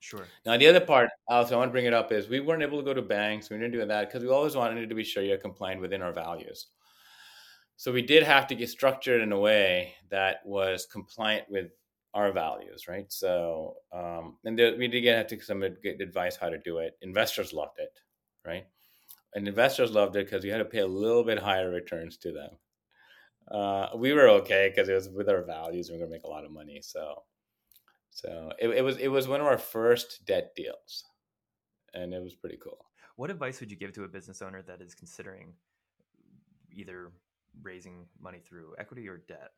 Sure. 0.00 0.26
Now, 0.44 0.58
the 0.58 0.66
other 0.66 0.80
part, 0.80 1.08
also, 1.28 1.54
I 1.54 1.58
want 1.58 1.70
to 1.70 1.72
bring 1.72 1.86
it 1.86 1.94
up 1.94 2.12
is 2.12 2.28
we 2.28 2.40
weren't 2.40 2.62
able 2.62 2.78
to 2.78 2.84
go 2.84 2.92
to 2.92 3.00
banks. 3.00 3.48
We 3.48 3.56
didn't 3.56 3.72
do 3.72 3.86
that 3.86 4.08
because 4.08 4.22
we 4.22 4.28
always 4.28 4.54
wanted 4.54 4.86
to 4.86 4.94
be 4.94 5.02
sure 5.02 5.22
you're 5.22 5.38
compliant 5.38 5.80
within 5.80 6.02
our 6.02 6.12
values. 6.12 6.66
So 7.76 7.90
we 7.90 8.02
did 8.02 8.22
have 8.22 8.46
to 8.48 8.54
get 8.54 8.68
structured 8.68 9.22
in 9.22 9.32
a 9.32 9.40
way 9.40 9.94
that 10.10 10.44
was 10.44 10.86
compliant 10.92 11.46
with 11.48 11.70
our 12.12 12.32
values, 12.32 12.86
right? 12.86 13.10
So, 13.10 13.76
um, 13.94 14.36
and 14.44 14.58
there, 14.58 14.76
we 14.76 14.88
did 14.88 15.00
get 15.00 15.26
to 15.30 15.40
some 15.40 15.60
good 15.60 16.02
advice 16.02 16.36
how 16.36 16.50
to 16.50 16.58
do 16.58 16.78
it. 16.78 16.98
Investors 17.00 17.54
loved 17.54 17.78
it, 17.78 17.98
right? 18.44 18.66
And 19.36 19.46
investors 19.46 19.92
loved 19.92 20.16
it 20.16 20.24
because 20.24 20.42
we 20.42 20.48
had 20.48 20.58
to 20.58 20.64
pay 20.64 20.78
a 20.78 20.86
little 20.86 21.22
bit 21.22 21.38
higher 21.38 21.70
returns 21.70 22.16
to 22.18 22.32
them. 22.32 22.50
Uh, 23.50 23.88
we 23.94 24.14
were 24.14 24.30
okay 24.30 24.72
because 24.74 24.88
it 24.88 24.94
was 24.94 25.10
with 25.10 25.28
our 25.28 25.44
values. 25.44 25.90
We 25.90 25.96
are 25.96 25.98
going 25.98 26.10
to 26.10 26.16
make 26.16 26.24
a 26.24 26.28
lot 26.28 26.46
of 26.46 26.50
money, 26.50 26.80
so 26.82 27.22
so 28.10 28.50
it, 28.58 28.70
it 28.70 28.82
was 28.82 28.96
it 28.96 29.08
was 29.08 29.28
one 29.28 29.42
of 29.42 29.46
our 29.46 29.58
first 29.58 30.24
debt 30.24 30.52
deals, 30.56 31.04
and 31.92 32.14
it 32.14 32.22
was 32.22 32.34
pretty 32.34 32.56
cool. 32.56 32.86
What 33.16 33.30
advice 33.30 33.60
would 33.60 33.70
you 33.70 33.76
give 33.76 33.92
to 33.92 34.04
a 34.04 34.08
business 34.08 34.40
owner 34.40 34.62
that 34.62 34.80
is 34.80 34.94
considering 34.94 35.52
either 36.74 37.12
raising 37.62 38.06
money 38.18 38.38
through 38.38 38.74
equity 38.78 39.06
or 39.06 39.18
debt? 39.28 39.50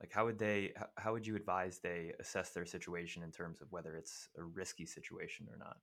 Like 0.00 0.12
how 0.12 0.24
would 0.24 0.38
they 0.38 0.72
how 0.98 1.12
would 1.12 1.26
you 1.26 1.34
advise 1.34 1.80
they 1.80 2.12
assess 2.20 2.50
their 2.50 2.64
situation 2.64 3.24
in 3.24 3.32
terms 3.32 3.60
of 3.60 3.72
whether 3.72 3.96
it's 3.96 4.28
a 4.38 4.44
risky 4.44 4.86
situation 4.86 5.48
or 5.50 5.58
not? 5.58 5.78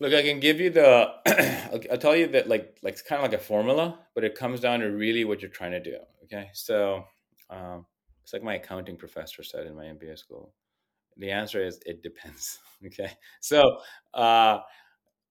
Look, 0.00 0.12
I 0.12 0.22
can 0.22 0.40
give 0.40 0.60
you 0.60 0.70
the 0.70 1.12
I'll, 1.90 1.98
tell 1.98 2.16
you 2.16 2.26
that 2.28 2.48
like 2.48 2.78
like 2.82 2.94
it's 2.94 3.02
kind 3.02 3.24
of 3.24 3.30
like 3.30 3.40
a 3.40 3.42
formula, 3.42 3.98
but 4.14 4.24
it 4.24 4.34
comes 4.34 4.60
down 4.60 4.80
to 4.80 4.86
really 4.86 5.24
what 5.24 5.40
you're 5.40 5.50
trying 5.50 5.72
to 5.72 5.82
do. 5.82 5.96
Okay, 6.24 6.50
so 6.52 7.04
um, 7.50 7.86
it's 8.22 8.32
like 8.32 8.42
my 8.42 8.54
accounting 8.54 8.96
professor 8.96 9.42
said 9.42 9.66
in 9.66 9.76
my 9.76 9.84
MBA 9.84 10.18
school 10.18 10.52
the 11.16 11.30
answer 11.30 11.64
is 11.64 11.80
it 11.86 12.02
depends. 12.02 12.58
okay, 12.86 13.10
so 13.40 13.78
uh, 14.12 14.58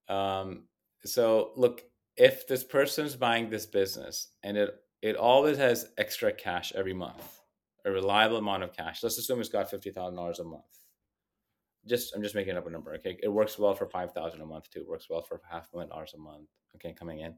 um, 0.10 0.64
so 1.06 1.52
look, 1.56 1.84
if 2.18 2.48
this 2.48 2.64
person's 2.64 3.16
buying 3.16 3.50
this 3.50 3.66
business 3.66 4.30
and 4.44 4.58
it 4.58 4.76
it 5.02 5.16
always 5.18 5.58
has 5.58 5.88
extra 5.98 6.32
cash 6.32 6.72
every 6.76 6.94
month, 6.94 7.42
a 7.86 7.92
reliable 7.92 8.38
amount 8.38 8.64
of 8.64 8.74
cash. 8.74 9.04
Let's 9.04 9.18
assume 9.18 9.40
it's 9.40 9.50
got 9.50 9.70
fifty 9.70 9.92
thousand 9.92 10.16
dollars 10.16 10.40
a 10.40 10.44
month. 10.44 10.64
Just 11.88 12.16
I'm 12.16 12.24
just 12.24 12.36
making 12.36 12.56
up 12.58 12.68
a 12.68 12.70
number. 12.70 12.94
Okay, 12.96 13.18
it 13.22 13.28
works 13.28 13.60
well 13.60 13.74
for 13.74 13.88
five 13.88 14.12
thousand 14.14 14.42
a 14.42 14.46
month 14.46 14.70
too. 14.70 14.82
It 14.82 14.88
works 14.88 15.10
well 15.10 15.22
for 15.22 15.42
half 15.50 15.70
a 15.72 15.76
million 15.76 15.90
dollars 15.90 16.14
a 16.16 16.18
month. 16.18 16.48
Okay, 16.76 16.94
coming 16.94 17.20
in, 17.20 17.36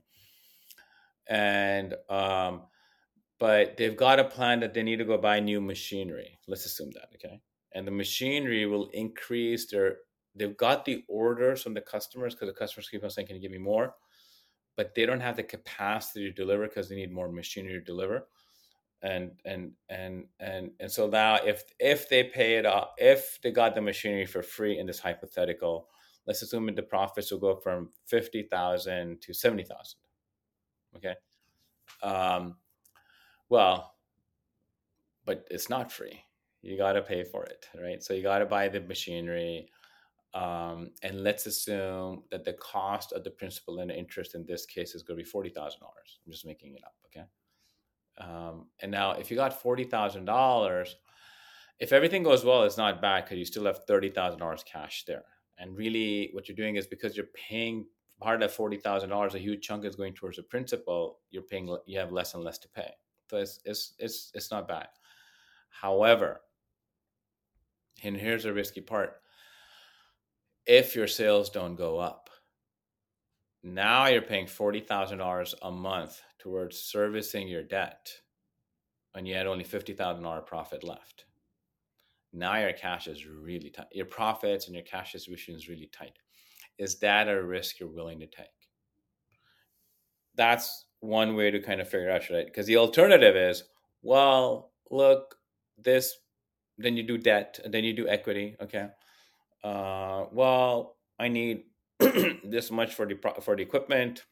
and 1.28 1.96
um, 2.10 2.64
but 3.40 3.78
they've 3.78 3.98
got 3.98 4.20
a 4.20 4.24
plan 4.24 4.60
that 4.60 4.74
they 4.74 4.84
need 4.84 4.98
to 4.98 5.06
go 5.06 5.18
buy 5.18 5.40
new 5.40 5.60
machinery. 5.60 6.38
Let's 6.48 6.66
assume 6.66 6.92
that. 6.92 7.10
Okay, 7.16 7.42
and 7.74 7.88
the 7.88 7.92
machinery 7.92 8.66
will 8.66 8.90
increase 8.90 9.66
their 9.70 9.98
they've 10.36 10.58
got 10.58 10.86
the 10.86 11.04
orders 11.08 11.64
from 11.64 11.74
the 11.74 11.82
customers 11.82 12.34
because 12.34 12.48
the 12.50 12.60
customers 12.60 12.90
keep 12.90 13.04
on 13.04 13.10
saying 13.10 13.28
can 13.28 13.36
you 13.36 13.42
give 13.42 13.52
me 13.52 13.58
more 13.58 13.96
but 14.75 14.94
they 14.94 15.06
don't 15.06 15.22
have 15.22 15.38
the 15.38 15.44
capacity 15.44 16.25
to 16.25 16.32
deliver 16.34 16.68
because 16.68 16.90
they 16.90 16.96
need 16.96 17.12
more 17.12 17.32
machinery 17.32 17.74
to 17.74 17.82
deliver 17.82 18.28
and 19.02 19.32
and 19.46 19.72
and 19.90 20.25
and 20.40 20.72
and 20.80 20.92
so 20.92 21.08
now 21.08 21.36
if 21.36 21.64
if 21.80 22.10
they 22.10 22.24
pay 22.24 22.56
it 22.56 22.66
off 22.66 22.90
if 22.98 23.40
they 23.44 23.52
got 23.52 23.75
the 23.75 23.82
machinery 23.82 24.25
for 24.25 24.42
free 24.42 24.80
in 24.80 24.88
this 24.88 25.00
hypothetical 25.00 25.88
let's 26.25 26.42
assume 26.42 26.74
the 26.74 26.82
profits 26.82 27.32
will 27.32 27.40
go 27.40 27.56
from 27.56 27.90
50000 28.06 29.22
to 29.22 29.34
70000 29.34 30.00
okay 30.96 31.16
um 32.02 32.56
well 33.50 33.94
but 35.25 35.46
it's 35.52 35.70
not 35.70 35.92
free 35.92 36.25
you 36.66 36.78
got 36.78 36.94
to 36.94 37.02
pay 37.04 37.24
for 37.24 37.46
it, 37.46 37.68
right? 37.80 38.02
So 38.04 38.16
you 38.16 38.24
got 38.24 38.40
to 38.40 38.46
buy 38.48 38.68
the 38.70 38.82
machinery. 38.82 39.70
Um, 40.34 40.90
and 41.04 41.24
let's 41.24 41.46
assume 41.46 42.24
that 42.32 42.44
the 42.44 42.54
cost 42.54 43.14
of 43.14 43.24
the 43.24 43.30
principal 43.30 43.80
and 43.80 43.92
interest 43.92 44.34
in 44.34 44.46
this 44.48 44.66
case 44.66 44.96
is 44.96 45.04
going 45.04 45.18
to 45.18 45.24
be 45.24 45.30
forty 45.30 45.50
thousand 45.50 45.82
dollars. 45.82 46.20
I'm 46.25 46.32
just 46.32 46.46
making 46.46 46.74
it 46.74 46.82
up, 46.84 46.96
okay? 47.06 47.25
Um, 48.17 48.67
and 48.81 48.91
now, 48.91 49.12
if 49.12 49.29
you 49.29 49.38
got 49.38 49.62
forty 49.62 49.84
thousand 49.84 50.25
dollars, 50.25 50.95
if 51.79 51.91
everything 51.91 52.24
goes 52.24 52.45
well, 52.45 52.63
it's 52.63 52.77
not 52.77 53.01
bad 53.01 53.25
because 53.25 53.38
you 53.38 53.45
still 53.45 53.65
have 53.65 53.86
thirty 53.86 54.10
thousand 54.10 54.39
dollars 54.39 54.63
cash 54.63 55.03
there. 55.05 55.24
And 55.57 55.75
really, 55.77 56.29
what 56.34 56.48
you're 56.48 56.55
doing 56.55 56.75
is 56.75 56.88
because 56.88 57.15
you're 57.15 57.27
paying 57.34 57.86
part 58.22 58.36
of 58.36 58.41
that 58.41 58.55
forty 58.55 58.77
thousand 58.77 59.10
dollars, 59.10 59.36
a 59.36 59.39
huge 59.39 59.65
chunk 59.65 59.86
is 59.86 59.95
going 59.95 60.13
towards 60.13 60.38
the 60.38 60.43
principal. 60.43 61.19
You're 61.31 61.43
paying, 61.43 61.75
you 61.86 62.00
have 62.00 62.12
less 62.12 62.34
and 62.34 62.43
less 62.43 62.57
to 62.60 62.69
pay. 62.69 62.91
So 63.29 63.38
it's 63.38 63.60
it's 63.65 63.93
it's 64.00 64.31
it's 64.34 64.51
not 64.51 64.67
bad. 64.67 64.88
However, 65.69 66.41
and 68.03 68.15
here's 68.15 68.43
the 68.43 68.53
risky 68.53 68.81
part: 68.81 69.22
if 70.65 70.95
your 70.95 71.07
sales 71.07 71.50
don't 71.50 71.75
go 71.75 72.00
up, 72.00 72.29
now 73.65 74.05
you're 74.05 74.22
paying 74.22 74.45
forty 74.45 74.79
thousand 74.79 75.17
dollars 75.17 75.55
a 75.63 75.72
month 75.72 76.22
towards 76.38 76.77
servicing 76.77 77.48
your 77.48 77.63
debt, 77.63 78.12
and 79.15 79.27
you 79.27 79.34
had 79.34 79.48
only 79.48 79.63
fifty 79.63 79.93
thousand 79.93 80.24
dollar 80.24 80.41
profit 80.41 80.84
left. 80.84 81.25
Now 82.31 82.57
your 82.60 82.74
cash 82.74 83.07
is 83.07 83.25
really 83.25 83.72
tight. 83.72 83.88
Your 83.91 84.05
profits 84.05 84.67
and 84.67 84.75
your 84.75 84.84
cash 84.84 85.13
distribution 85.13 85.55
is 85.55 85.67
really 85.67 85.89
tight. 85.91 86.19
Is 86.77 87.00
that 87.00 87.27
a 87.27 87.41
risk 87.41 87.79
you're 87.79 87.89
willing 87.89 88.19
to 88.19 88.27
take? 88.27 88.48
That's 90.36 90.86
one 91.00 91.36
way 91.36 91.50
to 91.50 91.60
kind 91.60 91.81
of 91.81 91.89
figure 91.89 92.12
out, 92.12 92.24
should 92.24 92.38
I? 92.38 92.43
Because 92.43 92.67
the 92.67 92.77
alternative 92.77 93.36
is, 93.36 93.63
well, 94.03 94.74
look, 94.91 95.38
this, 95.77 96.17
then 96.77 96.98
you 96.98 97.03
do 97.03 97.17
debt, 97.17 97.60
and 97.63 97.74
then 97.74 97.86
you 97.86 97.93
do 97.93 98.07
equity. 98.07 98.57
Okay. 98.62 98.89
Uh, 99.63 100.25
well, 100.31 100.98
I 101.17 101.29
need 101.29 101.63
this 102.44 102.72
much 102.72 102.94
for 102.94 103.06
the 103.06 103.16
for 103.42 103.56
the 103.56 103.64
equipment 103.64 104.25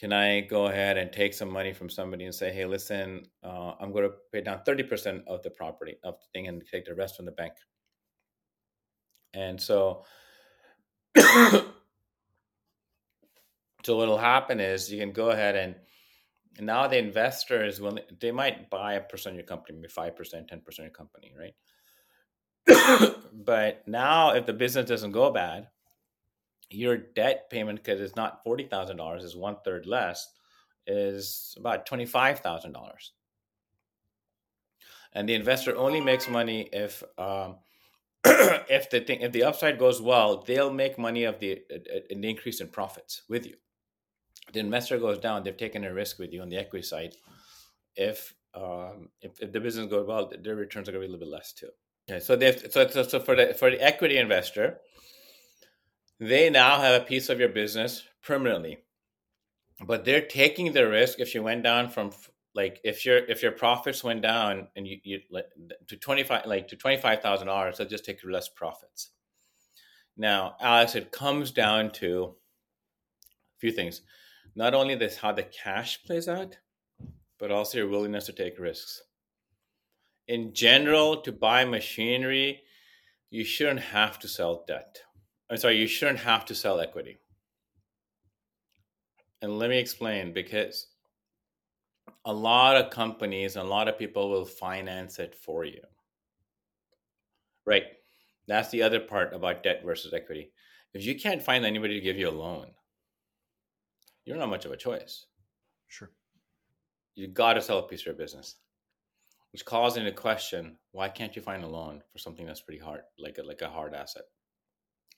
can 0.00 0.12
I 0.14 0.40
go 0.40 0.66
ahead 0.66 0.96
and 0.96 1.12
take 1.12 1.34
some 1.34 1.52
money 1.52 1.74
from 1.74 1.90
somebody 1.90 2.24
and 2.24 2.34
say, 2.34 2.50
hey, 2.50 2.64
listen, 2.64 3.26
uh, 3.44 3.74
I'm 3.78 3.92
going 3.92 4.04
to 4.04 4.14
pay 4.32 4.40
down 4.40 4.62
30% 4.66 5.24
of 5.26 5.42
the 5.42 5.50
property 5.50 5.98
of 6.02 6.14
the 6.14 6.26
thing 6.32 6.48
and 6.48 6.62
take 6.72 6.86
the 6.86 6.94
rest 6.94 7.16
from 7.16 7.26
the 7.26 7.32
bank? 7.32 7.52
And 9.34 9.60
so, 9.60 10.06
so 11.18 11.66
what'll 13.84 14.16
happen 14.16 14.58
is 14.58 14.90
you 14.90 14.98
can 14.98 15.12
go 15.12 15.32
ahead 15.32 15.54
and 15.54 15.74
now 16.58 16.86
the 16.86 16.96
investor 16.96 17.62
is 17.66 17.78
willing, 17.78 18.04
they 18.20 18.32
might 18.32 18.70
buy 18.70 18.94
a 18.94 19.02
percent 19.02 19.34
of 19.34 19.36
your 19.36 19.46
company, 19.46 19.76
maybe 19.76 19.92
5%, 19.92 20.16
10% 20.16 20.50
of 20.56 20.78
your 20.78 20.88
company, 20.88 21.34
right? 21.38 21.54
but 23.34 23.86
now 23.86 24.30
if 24.30 24.46
the 24.46 24.54
business 24.54 24.88
doesn't 24.88 25.12
go 25.12 25.30
bad, 25.30 25.68
your 26.70 26.96
debt 26.96 27.50
payment 27.50 27.82
because 27.82 28.00
it's 28.00 28.16
not 28.16 28.42
forty 28.44 28.64
thousand 28.64 28.96
dollars 28.96 29.24
is 29.24 29.36
one 29.36 29.56
third 29.64 29.86
less 29.86 30.32
is 30.86 31.54
about 31.58 31.86
twenty 31.86 32.06
five 32.06 32.40
thousand 32.40 32.72
dollars. 32.72 33.12
And 35.12 35.28
the 35.28 35.34
investor 35.34 35.76
only 35.76 36.00
makes 36.00 36.28
money 36.28 36.68
if 36.72 37.02
um, 37.18 37.56
if 38.24 38.88
the 38.90 39.00
thing 39.00 39.20
if 39.20 39.32
the 39.32 39.44
upside 39.44 39.78
goes 39.78 40.00
well 40.00 40.42
they'll 40.46 40.72
make 40.72 40.98
money 40.98 41.24
of 41.24 41.40
the 41.40 41.60
an 42.10 42.24
increase 42.24 42.60
in 42.60 42.68
profits 42.68 43.22
with 43.28 43.46
you. 43.46 43.56
The 44.52 44.60
investor 44.60 44.98
goes 44.98 45.18
down 45.18 45.42
they've 45.42 45.56
taken 45.56 45.84
a 45.84 45.92
risk 45.92 46.18
with 46.18 46.32
you 46.32 46.42
on 46.42 46.48
the 46.48 46.56
equity 46.56 46.84
side. 46.84 47.16
If 47.96 48.34
um, 48.54 49.08
if, 49.20 49.40
if 49.40 49.52
the 49.52 49.60
business 49.60 49.86
goes 49.86 50.06
well 50.06 50.30
their 50.42 50.56
returns 50.56 50.88
are 50.88 50.92
going 50.92 51.02
to 51.02 51.08
be 51.08 51.12
a 51.12 51.16
little 51.16 51.26
bit 51.26 51.32
less 51.32 51.52
too. 51.52 51.70
Okay 52.08 52.20
so 52.20 52.36
they 52.36 52.56
so, 52.56 52.86
so, 52.88 53.02
so 53.02 53.20
for 53.20 53.34
the 53.34 53.54
for 53.54 53.70
the 53.70 53.82
equity 53.82 54.16
investor 54.16 54.78
they 56.20 56.50
now 56.50 56.78
have 56.78 57.00
a 57.00 57.04
piece 57.04 57.30
of 57.30 57.40
your 57.40 57.48
business 57.48 58.04
permanently. 58.22 58.78
But 59.84 60.04
they're 60.04 60.20
taking 60.26 60.72
the 60.72 60.86
risk 60.86 61.18
if 61.18 61.34
you 61.34 61.42
went 61.42 61.64
down 61.64 61.88
from 61.88 62.10
like 62.54 62.80
if 62.84 63.06
your 63.06 63.16
if 63.16 63.42
your 63.42 63.52
profits 63.52 64.04
went 64.04 64.20
down 64.20 64.68
and 64.76 64.86
you, 64.86 64.98
you 65.02 65.20
to 65.88 65.96
25 65.96 66.46
like 66.46 66.68
to 66.68 66.76
$25000 66.76 67.76
they'll 67.76 67.88
just 67.88 68.04
take 68.04 68.20
less 68.24 68.48
profits. 68.48 69.10
Now 70.16 70.56
alex 70.60 70.94
it 70.94 71.12
comes 71.12 71.52
down 71.52 71.90
to 71.92 72.34
a 73.56 73.58
few 73.58 73.72
things. 73.72 74.02
Not 74.54 74.74
only 74.74 74.96
this 74.96 75.16
how 75.16 75.32
the 75.32 75.44
cash 75.44 76.02
plays 76.02 76.28
out 76.28 76.58
but 77.38 77.50
also 77.50 77.78
your 77.78 77.88
willingness 77.88 78.26
to 78.26 78.32
take 78.32 78.58
risks. 78.58 79.02
In 80.28 80.52
general 80.52 81.22
to 81.22 81.32
buy 81.32 81.64
machinery 81.64 82.62
you 83.30 83.44
shouldn't 83.44 83.80
have 83.80 84.18
to 84.18 84.28
sell 84.28 84.64
debt 84.66 85.02
I'm 85.50 85.56
sorry, 85.56 85.78
you 85.78 85.88
shouldn't 85.88 86.20
have 86.20 86.44
to 86.46 86.54
sell 86.54 86.80
equity. 86.80 87.18
And 89.42 89.58
let 89.58 89.70
me 89.70 89.78
explain 89.78 90.32
because 90.32 90.86
a 92.24 92.32
lot 92.32 92.76
of 92.76 92.90
companies, 92.90 93.56
and 93.56 93.66
a 93.66 93.68
lot 93.68 93.88
of 93.88 93.98
people 93.98 94.30
will 94.30 94.44
finance 94.44 95.18
it 95.18 95.34
for 95.34 95.64
you. 95.64 95.80
Right. 97.66 97.84
That's 98.46 98.70
the 98.70 98.82
other 98.82 99.00
part 99.00 99.34
about 99.34 99.62
debt 99.62 99.82
versus 99.84 100.12
equity. 100.12 100.52
If 100.92 101.04
you 101.04 101.18
can't 101.18 101.42
find 101.42 101.64
anybody 101.64 101.94
to 101.94 102.00
give 102.00 102.16
you 102.16 102.28
a 102.28 102.30
loan, 102.30 102.72
you're 104.24 104.36
not 104.36 104.50
much 104.50 104.64
of 104.64 104.72
a 104.72 104.76
choice. 104.76 105.26
Sure. 105.88 106.10
You 107.14 107.28
got 107.28 107.54
to 107.54 107.62
sell 107.62 107.78
a 107.78 107.82
piece 107.82 108.00
of 108.00 108.06
your 108.06 108.14
business, 108.14 108.56
which 109.52 109.64
calls 109.64 109.96
into 109.96 110.12
question 110.12 110.76
why 110.92 111.08
can't 111.08 111.34
you 111.34 111.42
find 111.42 111.64
a 111.64 111.68
loan 111.68 112.02
for 112.12 112.18
something 112.18 112.46
that's 112.46 112.60
pretty 112.60 112.80
hard, 112.80 113.02
like 113.18 113.38
a, 113.38 113.42
like 113.42 113.62
a 113.62 113.68
hard 113.68 113.94
asset? 113.94 114.24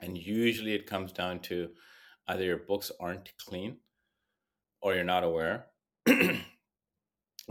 And 0.02 0.18
usually 0.18 0.74
it 0.74 0.86
comes 0.86 1.12
down 1.12 1.40
to 1.40 1.70
either 2.28 2.44
your 2.44 2.58
books 2.58 2.90
aren't 3.00 3.32
clean 3.38 3.78
or 4.80 4.94
you're 4.94 5.04
not 5.04 5.24
aware. 5.24 5.66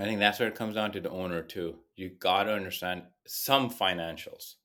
I 0.02 0.04
think 0.06 0.20
that's 0.20 0.40
where 0.40 0.50
it 0.50 0.56
comes 0.56 0.76
down 0.76 0.92
to 0.92 1.02
the 1.02 1.10
owner 1.10 1.42
too. 1.42 1.76
You 1.96 2.10
got 2.10 2.44
to 2.44 2.54
understand 2.54 3.04
some 3.26 3.70
financials. 3.70 4.56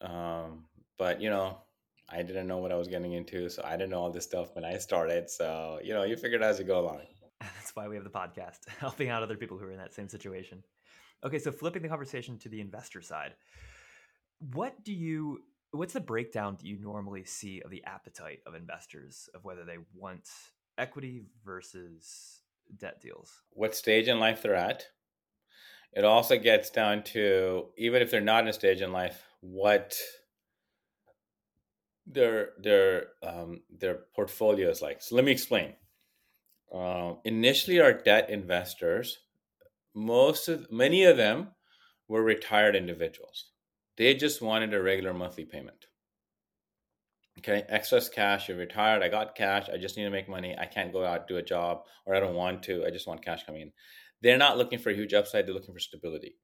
Um, 0.00 0.66
but 0.98 1.20
you 1.20 1.30
know, 1.30 1.58
I 2.08 2.22
didn't 2.22 2.46
know 2.46 2.58
what 2.58 2.72
I 2.72 2.76
was 2.76 2.88
getting 2.88 3.12
into, 3.12 3.48
so 3.48 3.62
I 3.64 3.72
didn't 3.72 3.90
know 3.90 4.00
all 4.00 4.10
this 4.10 4.24
stuff 4.24 4.54
when 4.54 4.64
I 4.64 4.78
started. 4.78 5.30
So 5.30 5.80
you 5.82 5.94
know, 5.94 6.04
you 6.04 6.16
figure 6.16 6.38
it 6.38 6.42
out 6.42 6.50
as 6.50 6.58
you 6.58 6.64
go 6.64 6.80
along. 6.80 7.00
That's 7.40 7.74
why 7.74 7.88
we 7.88 7.96
have 7.96 8.04
the 8.04 8.10
podcast, 8.10 8.58
helping 8.78 9.08
out 9.08 9.22
other 9.22 9.36
people 9.36 9.58
who 9.58 9.64
are 9.64 9.72
in 9.72 9.78
that 9.78 9.94
same 9.94 10.08
situation. 10.08 10.62
Okay, 11.24 11.38
so 11.38 11.50
flipping 11.50 11.82
the 11.82 11.88
conversation 11.88 12.38
to 12.40 12.48
the 12.48 12.60
investor 12.60 13.00
side, 13.00 13.34
what 14.52 14.84
do 14.84 14.92
you 14.92 15.40
what's 15.74 15.92
the 15.92 16.00
breakdown 16.00 16.56
do 16.56 16.68
you 16.68 16.78
normally 16.78 17.24
see 17.24 17.60
of 17.62 17.70
the 17.70 17.84
appetite 17.84 18.40
of 18.46 18.54
investors 18.54 19.28
of 19.34 19.44
whether 19.44 19.64
they 19.64 19.78
want 19.94 20.28
equity 20.78 21.22
versus 21.44 22.40
debt 22.78 23.00
deals? 23.00 23.42
What 23.50 23.74
stage 23.74 24.08
in 24.08 24.20
life 24.20 24.42
they're 24.42 24.54
at. 24.54 24.86
It 25.92 26.04
also 26.04 26.38
gets 26.38 26.70
down 26.70 27.02
to 27.04 27.66
even 27.76 28.02
if 28.02 28.10
they're 28.10 28.20
not 28.20 28.44
in 28.44 28.48
a 28.48 28.52
stage 28.52 28.80
in 28.80 28.92
life, 28.92 29.22
what 29.40 29.96
their 32.06 32.50
their 32.58 33.06
um, 33.22 33.62
their 33.70 34.00
portfolio 34.14 34.70
is 34.70 34.82
like. 34.82 35.02
So 35.02 35.14
let 35.14 35.24
me 35.24 35.32
explain. 35.32 35.74
Uh, 36.74 37.14
initially, 37.24 37.80
our 37.80 37.92
debt 37.92 38.28
investors, 38.28 39.18
most 39.94 40.48
of 40.48 40.70
many 40.72 41.04
of 41.04 41.16
them 41.16 41.48
were 42.08 42.22
retired 42.22 42.74
individuals 42.74 43.50
they 43.96 44.14
just 44.14 44.42
wanted 44.42 44.74
a 44.74 44.82
regular 44.82 45.14
monthly 45.14 45.44
payment. 45.44 45.86
Okay, 47.38 47.64
excess 47.68 48.08
cash, 48.08 48.48
you're 48.48 48.56
retired, 48.56 49.02
I 49.02 49.08
got 49.08 49.34
cash, 49.34 49.68
I 49.72 49.76
just 49.76 49.96
need 49.96 50.04
to 50.04 50.10
make 50.10 50.28
money, 50.28 50.56
I 50.56 50.66
can't 50.66 50.92
go 50.92 51.04
out 51.04 51.26
do 51.26 51.36
a 51.36 51.42
job, 51.42 51.82
or 52.06 52.14
I 52.14 52.20
don't 52.20 52.34
want 52.34 52.62
to, 52.64 52.84
I 52.86 52.90
just 52.90 53.08
want 53.08 53.24
cash 53.24 53.44
coming 53.44 53.62
in. 53.62 53.72
They're 54.22 54.38
not 54.38 54.56
looking 54.56 54.78
for 54.78 54.90
a 54.90 54.94
huge 54.94 55.14
upside, 55.14 55.46
they're 55.46 55.54
looking 55.54 55.74
for 55.74 55.80
stability. 55.80 56.36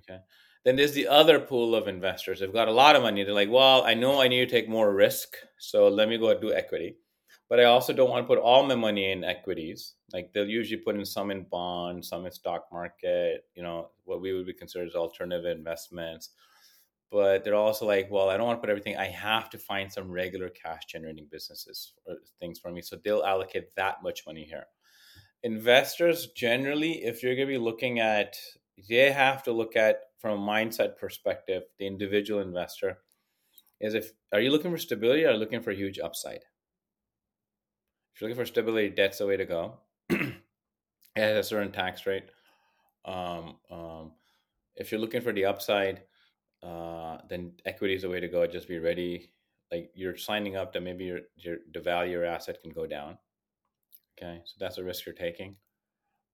Okay. 0.00 0.20
Then 0.64 0.76
there's 0.76 0.92
the 0.92 1.08
other 1.08 1.40
pool 1.40 1.74
of 1.74 1.88
investors. 1.88 2.40
They've 2.40 2.52
got 2.52 2.68
a 2.68 2.72
lot 2.72 2.94
of 2.94 3.02
money. 3.02 3.24
They're 3.24 3.34
like, 3.34 3.50
well, 3.50 3.82
I 3.82 3.94
know 3.94 4.20
I 4.20 4.28
need 4.28 4.46
to 4.46 4.46
take 4.46 4.68
more 4.68 4.94
risk, 4.94 5.34
so 5.58 5.88
let 5.88 6.08
me 6.08 6.18
go 6.18 6.38
do 6.38 6.52
equity 6.52 6.96
but 7.50 7.58
I 7.58 7.64
also 7.64 7.92
don't 7.92 8.08
want 8.08 8.22
to 8.22 8.28
put 8.28 8.38
all 8.38 8.62
my 8.62 8.76
money 8.76 9.10
in 9.10 9.24
equities. 9.24 9.94
Like 10.12 10.32
they'll 10.32 10.48
usually 10.48 10.80
put 10.80 10.94
in 10.94 11.04
some 11.04 11.32
in 11.32 11.42
bonds, 11.50 12.08
some 12.08 12.24
in 12.24 12.30
stock 12.30 12.66
market, 12.72 13.44
you 13.56 13.62
know, 13.64 13.90
what 14.04 14.20
we 14.20 14.32
would 14.32 14.46
be 14.46 14.54
considered 14.54 14.86
as 14.86 14.94
alternative 14.94 15.44
investments. 15.44 16.30
But 17.10 17.42
they're 17.42 17.56
also 17.56 17.88
like, 17.88 18.08
well, 18.08 18.30
I 18.30 18.36
don't 18.36 18.46
want 18.46 18.58
to 18.58 18.60
put 18.60 18.70
everything. 18.70 18.96
I 18.96 19.06
have 19.06 19.50
to 19.50 19.58
find 19.58 19.92
some 19.92 20.12
regular 20.12 20.48
cash 20.48 20.82
generating 20.88 21.26
businesses 21.28 21.92
or 22.06 22.18
things 22.38 22.60
for 22.60 22.70
me. 22.70 22.82
So 22.82 22.96
they'll 23.04 23.24
allocate 23.24 23.74
that 23.74 23.96
much 24.00 24.22
money 24.28 24.44
here. 24.44 24.66
Investors 25.42 26.28
generally, 26.36 27.02
if 27.02 27.20
you're 27.20 27.34
going 27.34 27.48
to 27.48 27.52
be 27.52 27.58
looking 27.58 27.98
at, 27.98 28.36
they 28.88 29.10
have 29.10 29.42
to 29.42 29.52
look 29.52 29.74
at 29.74 30.02
from 30.20 30.38
a 30.38 30.42
mindset 30.52 30.98
perspective, 30.98 31.64
the 31.80 31.86
individual 31.88 32.40
investor 32.40 32.98
is 33.80 33.94
if 33.94 34.12
are 34.32 34.40
you 34.40 34.52
looking 34.52 34.70
for 34.70 34.78
stability 34.78 35.24
or 35.24 35.32
looking 35.32 35.62
for 35.62 35.72
huge 35.72 35.98
upside? 35.98 36.44
If 38.20 38.24
you're 38.24 38.32
looking 38.32 38.44
for 38.44 38.48
stability, 38.48 38.90
debt's 38.90 39.16
the 39.16 39.26
way 39.26 39.38
to 39.38 39.46
go. 39.46 39.78
it 40.10 40.34
has 41.16 41.38
a 41.38 41.42
certain 41.42 41.72
tax 41.72 42.04
rate. 42.04 42.24
Um, 43.06 43.56
um, 43.70 44.12
if 44.76 44.92
you're 44.92 45.00
looking 45.00 45.22
for 45.22 45.32
the 45.32 45.46
upside, 45.46 46.02
uh, 46.62 47.16
then 47.30 47.52
equity 47.64 47.94
is 47.94 48.02
the 48.02 48.10
way 48.10 48.20
to 48.20 48.28
go. 48.28 48.46
Just 48.46 48.68
be 48.68 48.78
ready. 48.78 49.32
Like 49.72 49.90
you're 49.94 50.18
signing 50.18 50.54
up 50.54 50.74
that 50.74 50.82
maybe 50.82 51.06
your, 51.06 51.20
your 51.36 51.56
the 51.72 51.80
value 51.80 52.18
of 52.18 52.20
your 52.20 52.24
asset 52.26 52.60
can 52.60 52.72
go 52.72 52.86
down. 52.86 53.16
Okay, 54.18 54.42
so 54.44 54.56
that's 54.60 54.76
a 54.76 54.84
risk 54.84 55.06
you're 55.06 55.14
taking. 55.14 55.56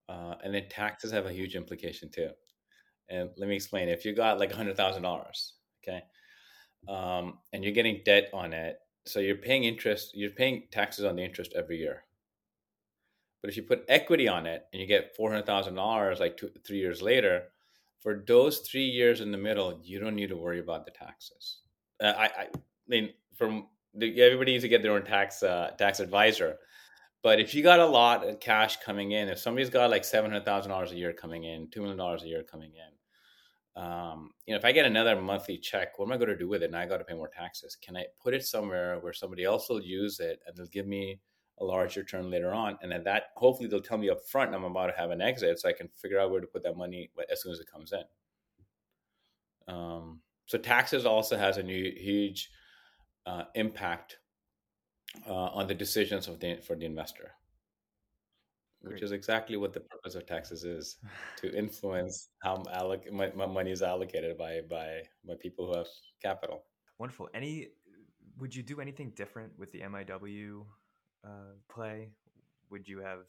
Uh, 0.09 0.35
and 0.43 0.53
then 0.53 0.67
taxes 0.69 1.13
have 1.13 1.25
a 1.25 1.31
huge 1.31 1.55
implication 1.55 2.09
too. 2.09 2.31
And 3.07 3.29
let 3.37 3.47
me 3.47 3.55
explain. 3.55 3.87
If 3.87 4.03
you 4.03 4.13
got 4.13 4.39
like 4.39 4.51
hundred 4.51 4.75
thousand 4.75 5.03
dollars, 5.03 5.53
okay, 5.81 6.01
um, 6.89 7.39
and 7.53 7.63
you're 7.63 7.71
getting 7.71 8.01
debt 8.03 8.27
on 8.33 8.51
it, 8.51 8.77
so 9.07 9.19
you're 9.19 9.35
paying 9.35 9.63
interest, 9.63 10.11
you're 10.13 10.31
paying 10.31 10.63
taxes 10.71 11.05
on 11.05 11.15
the 11.15 11.23
interest 11.23 11.53
every 11.55 11.77
year. 11.77 12.03
But 13.41 13.49
if 13.49 13.57
you 13.57 13.63
put 13.63 13.85
equity 13.87 14.27
on 14.27 14.45
it 14.45 14.65
and 14.71 14.81
you 14.81 14.87
get 14.87 15.15
four 15.15 15.31
hundred 15.31 15.45
thousand 15.45 15.75
dollars 15.75 16.19
like 16.19 16.37
two, 16.37 16.49
three 16.65 16.79
years 16.79 17.01
later, 17.01 17.43
for 17.99 18.23
those 18.27 18.59
three 18.59 18.85
years 18.85 19.21
in 19.21 19.31
the 19.31 19.37
middle, 19.37 19.79
you 19.83 19.99
don't 19.99 20.15
need 20.15 20.29
to 20.29 20.37
worry 20.37 20.59
about 20.59 20.85
the 20.85 20.91
taxes. 20.91 21.59
Uh, 22.01 22.13
I, 22.17 22.25
I 22.25 22.47
mean, 22.87 23.13
from 23.35 23.67
the, 23.93 24.21
everybody 24.21 24.51
needs 24.53 24.63
to 24.63 24.69
get 24.69 24.81
their 24.81 24.93
own 24.93 25.03
tax 25.03 25.43
uh, 25.43 25.71
tax 25.77 25.99
advisor. 25.99 26.57
But 27.23 27.39
if 27.39 27.53
you 27.53 27.63
got 27.63 27.79
a 27.79 27.85
lot 27.85 28.27
of 28.27 28.39
cash 28.39 28.77
coming 28.77 29.11
in, 29.11 29.27
if 29.27 29.39
somebody's 29.39 29.69
got 29.69 29.89
like 29.89 30.05
seven 30.05 30.31
hundred 30.31 30.45
thousand 30.45 30.71
dollars 30.71 30.91
a 30.91 30.95
year 30.95 31.13
coming 31.13 31.43
in, 31.43 31.69
two 31.69 31.81
million 31.81 31.97
dollars 31.97 32.23
a 32.23 32.27
year 32.27 32.43
coming 32.43 32.71
in, 32.71 32.96
um, 33.77 34.31
you 34.47 34.53
know, 34.53 34.57
if 34.57 34.65
I 34.65 34.71
get 34.71 34.87
another 34.87 35.21
monthly 35.21 35.59
check, 35.59 35.99
what 35.99 36.07
am 36.07 36.11
I 36.11 36.17
going 36.17 36.29
to 36.29 36.37
do 36.37 36.47
with 36.47 36.63
it? 36.63 36.67
And 36.67 36.75
I 36.75 36.87
got 36.87 36.97
to 36.97 37.03
pay 37.03 37.13
more 37.13 37.27
taxes. 37.27 37.77
Can 37.79 37.95
I 37.95 38.05
put 38.23 38.33
it 38.33 38.43
somewhere 38.43 38.97
where 38.99 39.13
somebody 39.13 39.43
else 39.43 39.69
will 39.69 39.81
use 39.81 40.19
it 40.19 40.39
and 40.47 40.57
they'll 40.57 40.65
give 40.65 40.87
me 40.87 41.19
a 41.59 41.63
large 41.63 41.95
return 41.95 42.31
later 42.31 42.55
on? 42.55 42.79
And 42.81 42.91
at 42.91 43.03
that, 43.03 43.25
hopefully, 43.35 43.69
they'll 43.69 43.79
tell 43.79 43.99
me 43.99 44.09
up 44.09 44.27
front 44.27 44.55
I'm 44.55 44.63
about 44.63 44.87
to 44.87 44.97
have 44.97 45.11
an 45.11 45.21
exit, 45.21 45.59
so 45.59 45.69
I 45.69 45.73
can 45.73 45.89
figure 45.89 46.19
out 46.19 46.31
where 46.31 46.41
to 46.41 46.47
put 46.47 46.63
that 46.63 46.75
money 46.75 47.11
as 47.31 47.43
soon 47.43 47.51
as 47.51 47.59
it 47.59 47.71
comes 47.71 47.93
in. 47.93 49.73
Um, 49.73 50.21
so 50.47 50.57
taxes 50.57 51.05
also 51.05 51.37
has 51.37 51.57
a 51.57 51.63
new, 51.63 51.93
huge 51.95 52.49
uh, 53.27 53.43
impact 53.53 54.17
uh, 55.27 55.31
on 55.33 55.67
the 55.67 55.75
decisions 55.75 56.27
of 56.27 56.39
the 56.39 56.55
for 56.65 56.75
the 56.75 56.85
investor, 56.85 57.33
Great. 58.83 58.93
which 58.93 59.03
is 59.03 59.11
exactly 59.11 59.57
what 59.57 59.73
the 59.73 59.79
purpose 59.79 60.15
of 60.15 60.25
taxes 60.27 60.63
is 60.63 60.97
to 61.37 61.53
influence 61.53 62.29
how 62.39 62.63
alloc- 62.73 63.11
my, 63.11 63.31
my 63.35 63.45
money 63.45 63.71
is 63.71 63.81
allocated 63.81 64.37
by 64.37 64.61
by 64.69 65.01
by 65.25 65.33
people 65.39 65.67
who 65.67 65.77
have 65.77 65.87
capital. 66.21 66.63
Wonderful. 66.99 67.29
Any 67.33 67.69
would 68.39 68.55
you 68.55 68.63
do 68.63 68.79
anything 68.79 69.11
different 69.15 69.57
with 69.57 69.71
the 69.71 69.81
MIW 69.81 70.63
uh, 71.25 71.29
play? 71.69 72.11
Would 72.69 72.87
you 72.87 72.99
have, 72.99 73.21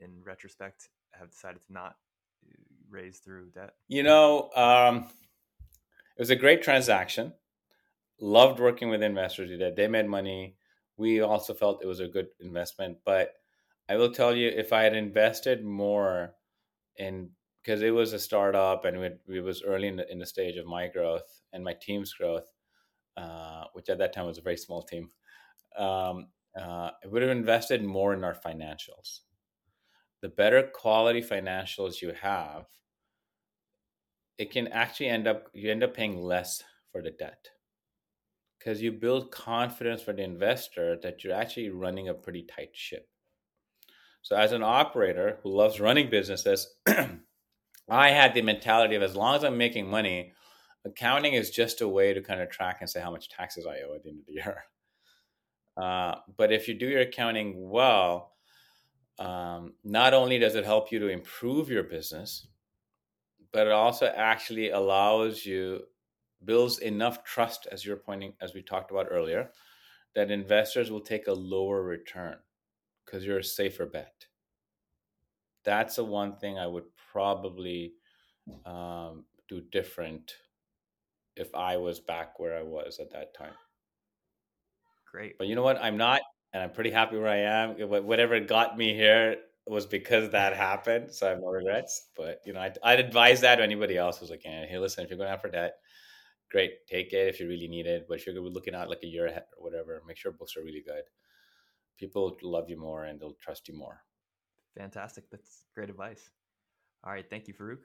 in 0.00 0.22
retrospect, 0.22 0.90
have 1.12 1.30
decided 1.30 1.62
to 1.66 1.72
not 1.72 1.96
uh, 2.46 2.54
raise 2.88 3.18
through 3.18 3.50
debt? 3.50 3.74
You 3.88 4.04
know, 4.04 4.50
um, 4.54 5.08
it 6.16 6.20
was 6.20 6.30
a 6.30 6.36
great 6.36 6.62
transaction. 6.62 7.32
Loved 8.20 8.60
working 8.60 8.90
with 8.90 9.02
investors 9.02 9.50
did. 9.50 9.74
They 9.74 9.88
made 9.88 10.06
money 10.06 10.56
we 10.96 11.20
also 11.20 11.54
felt 11.54 11.82
it 11.82 11.86
was 11.86 12.00
a 12.00 12.08
good 12.08 12.28
investment. 12.40 12.98
But 13.04 13.34
I 13.88 13.96
will 13.96 14.12
tell 14.12 14.34
you, 14.34 14.48
if 14.48 14.72
I 14.72 14.82
had 14.82 14.94
invested 14.94 15.64
more 15.64 16.34
in 16.96 17.30
because 17.62 17.80
it 17.82 17.90
was 17.90 18.12
a 18.12 18.18
startup 18.18 18.84
and 18.84 18.98
it, 18.98 19.20
it 19.26 19.40
was 19.40 19.62
early 19.62 19.88
in 19.88 19.96
the, 19.96 20.10
in 20.12 20.18
the 20.18 20.26
stage 20.26 20.56
of 20.56 20.66
my 20.66 20.86
growth 20.86 21.42
and 21.52 21.64
my 21.64 21.72
team's 21.72 22.12
growth, 22.12 22.52
uh, 23.16 23.64
which 23.72 23.88
at 23.88 23.96
that 23.98 24.12
time 24.12 24.26
was 24.26 24.36
a 24.36 24.42
very 24.42 24.58
small 24.58 24.82
team, 24.82 25.08
um, 25.78 26.28
uh, 26.58 26.90
I 27.02 27.06
would 27.06 27.22
have 27.22 27.30
invested 27.30 27.82
more 27.82 28.12
in 28.12 28.22
our 28.22 28.34
financials. 28.34 29.20
The 30.20 30.28
better 30.28 30.62
quality 30.62 31.22
financials 31.22 32.02
you 32.02 32.12
have, 32.20 32.66
it 34.36 34.50
can 34.50 34.68
actually 34.68 35.08
end 35.08 35.26
up 35.26 35.48
you 35.54 35.70
end 35.70 35.82
up 35.82 35.94
paying 35.94 36.20
less 36.20 36.62
for 36.90 37.02
the 37.02 37.10
debt 37.10 37.48
because 38.58 38.80
you 38.82 38.92
build 38.92 39.30
confidence 39.30 40.02
for 40.02 40.12
the 40.12 40.22
investor 40.22 40.98
that 41.02 41.22
you're 41.22 41.34
actually 41.34 41.70
running 41.70 42.08
a 42.08 42.14
pretty 42.14 42.42
tight 42.42 42.70
ship. 42.72 43.08
So, 44.24 44.36
as 44.36 44.52
an 44.52 44.62
operator 44.62 45.38
who 45.42 45.54
loves 45.54 45.78
running 45.78 46.08
businesses, 46.08 46.74
I 47.90 48.08
had 48.08 48.32
the 48.32 48.40
mentality 48.40 48.94
of 48.94 49.02
as 49.02 49.14
long 49.14 49.36
as 49.36 49.44
I'm 49.44 49.58
making 49.58 49.86
money, 49.86 50.32
accounting 50.86 51.34
is 51.34 51.50
just 51.50 51.82
a 51.82 51.88
way 51.88 52.14
to 52.14 52.22
kind 52.22 52.40
of 52.40 52.48
track 52.48 52.78
and 52.80 52.88
say 52.88 53.02
how 53.02 53.10
much 53.10 53.28
taxes 53.28 53.66
I 53.66 53.80
owe 53.86 53.94
at 53.94 54.02
the 54.02 54.08
end 54.08 54.20
of 54.20 54.26
the 54.26 54.32
year. 54.32 54.64
Uh, 55.76 56.14
but 56.38 56.52
if 56.52 56.68
you 56.68 56.74
do 56.74 56.88
your 56.88 57.02
accounting 57.02 57.68
well, 57.68 58.32
um, 59.18 59.74
not 59.84 60.14
only 60.14 60.38
does 60.38 60.54
it 60.54 60.64
help 60.64 60.90
you 60.90 60.98
to 61.00 61.08
improve 61.08 61.68
your 61.68 61.82
business, 61.82 62.46
but 63.52 63.66
it 63.66 63.74
also 63.74 64.06
actually 64.06 64.70
allows 64.70 65.44
you 65.44 65.82
builds 66.46 66.78
enough 66.78 67.24
trust, 67.24 67.66
as 67.70 67.84
you're 67.84 67.96
pointing, 67.96 68.32
as 68.40 68.54
we 68.54 68.62
talked 68.62 68.90
about 68.90 69.08
earlier, 69.10 69.50
that 70.14 70.30
investors 70.30 70.90
will 70.90 71.02
take 71.02 71.26
a 71.26 71.32
lower 71.32 71.82
return 71.82 72.36
because 73.04 73.24
you're 73.24 73.38
a 73.38 73.44
safer 73.44 73.86
bet. 73.86 74.26
That's 75.64 75.96
the 75.96 76.04
one 76.04 76.36
thing 76.36 76.58
I 76.58 76.66
would 76.66 76.84
probably 77.12 77.94
um, 78.66 79.24
do 79.48 79.62
different 79.72 80.34
if 81.36 81.54
I 81.54 81.76
was 81.78 82.00
back 82.00 82.38
where 82.38 82.56
I 82.56 82.62
was 82.62 82.98
at 83.00 83.10
that 83.12 83.34
time. 83.34 83.54
Great. 85.10 85.38
But 85.38 85.46
you 85.46 85.54
know 85.54 85.62
what? 85.62 85.82
I'm 85.82 85.96
not, 85.96 86.20
and 86.52 86.62
I'm 86.62 86.72
pretty 86.72 86.90
happy 86.90 87.16
where 87.16 87.28
I 87.28 87.38
am. 87.38 87.76
Whatever 87.88 88.38
got 88.40 88.76
me 88.76 88.94
here 88.94 89.36
was 89.66 89.86
because 89.86 90.30
that 90.30 90.54
happened. 90.54 91.12
So 91.12 91.26
I 91.26 91.30
have 91.30 91.40
no 91.40 91.48
regrets. 91.48 92.08
But, 92.16 92.40
you 92.44 92.52
know, 92.52 92.60
I'd, 92.60 92.78
I'd 92.82 93.00
advise 93.00 93.40
that 93.40 93.56
to 93.56 93.62
anybody 93.62 93.96
else 93.96 94.18
who's 94.18 94.30
like, 94.30 94.42
hey, 94.44 94.76
listen, 94.78 95.04
if 95.04 95.10
you're 95.10 95.18
going 95.18 95.30
out 95.30 95.40
for 95.40 95.50
debt, 95.50 95.74
great, 96.50 96.86
take 96.86 97.12
it 97.12 97.28
if 97.28 97.40
you 97.40 97.48
really 97.48 97.68
need 97.68 97.86
it. 97.86 98.06
But 98.08 98.18
if 98.18 98.26
you're 98.26 98.38
looking 98.38 98.74
at 98.74 98.90
like 98.90 99.02
a 99.02 99.06
year 99.08 99.26
ahead 99.26 99.44
or 99.56 99.64
whatever, 99.64 100.02
make 100.06 100.16
sure 100.16 100.32
books 100.32 100.56
are 100.56 100.62
really 100.62 100.82
good. 100.86 101.04
People 101.98 102.36
love 102.42 102.68
you 102.68 102.78
more 102.78 103.04
and 103.04 103.20
they'll 103.20 103.36
trust 103.40 103.68
you 103.68 103.74
more. 103.74 104.00
Fantastic. 104.76 105.24
That's 105.30 105.64
great 105.74 105.90
advice. 105.90 106.30
All 107.04 107.12
right. 107.12 107.28
Thank 107.28 107.48
you, 107.48 107.54
Farooq. 107.54 107.78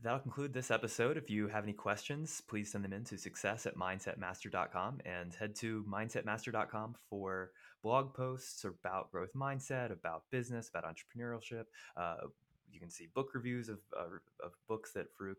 That'll 0.00 0.20
conclude 0.20 0.52
this 0.52 0.70
episode. 0.70 1.16
If 1.16 1.28
you 1.28 1.48
have 1.48 1.64
any 1.64 1.72
questions, 1.72 2.40
please 2.48 2.70
send 2.70 2.84
them 2.84 2.92
in 2.92 3.02
to 3.04 3.18
success 3.18 3.66
at 3.66 3.76
mindsetmaster.com 3.76 5.00
and 5.04 5.34
head 5.34 5.56
to 5.56 5.84
mindsetmaster.com 5.92 6.94
for 7.10 7.50
blog 7.82 8.14
posts 8.14 8.64
about 8.64 9.10
growth 9.10 9.32
mindset, 9.34 9.90
about 9.90 10.22
business, 10.30 10.68
about 10.68 10.84
entrepreneurship. 10.84 11.64
Uh, 11.96 12.28
you 12.70 12.78
can 12.78 12.90
see 12.90 13.08
book 13.12 13.30
reviews 13.34 13.68
of, 13.68 13.78
uh, 13.98 14.04
of 14.44 14.52
books 14.68 14.92
that 14.92 15.06
Farooq 15.16 15.36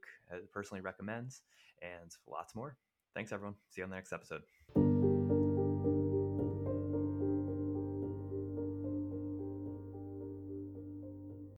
personally 0.51 0.81
recommends 0.81 1.41
and 1.81 2.11
lots 2.27 2.53
more. 2.53 2.75
Thanks, 3.15 3.31
everyone. 3.31 3.55
See 3.69 3.81
you 3.81 3.85
on 3.85 3.89
the 3.89 3.95
next 3.95 4.11
episode. 4.11 4.41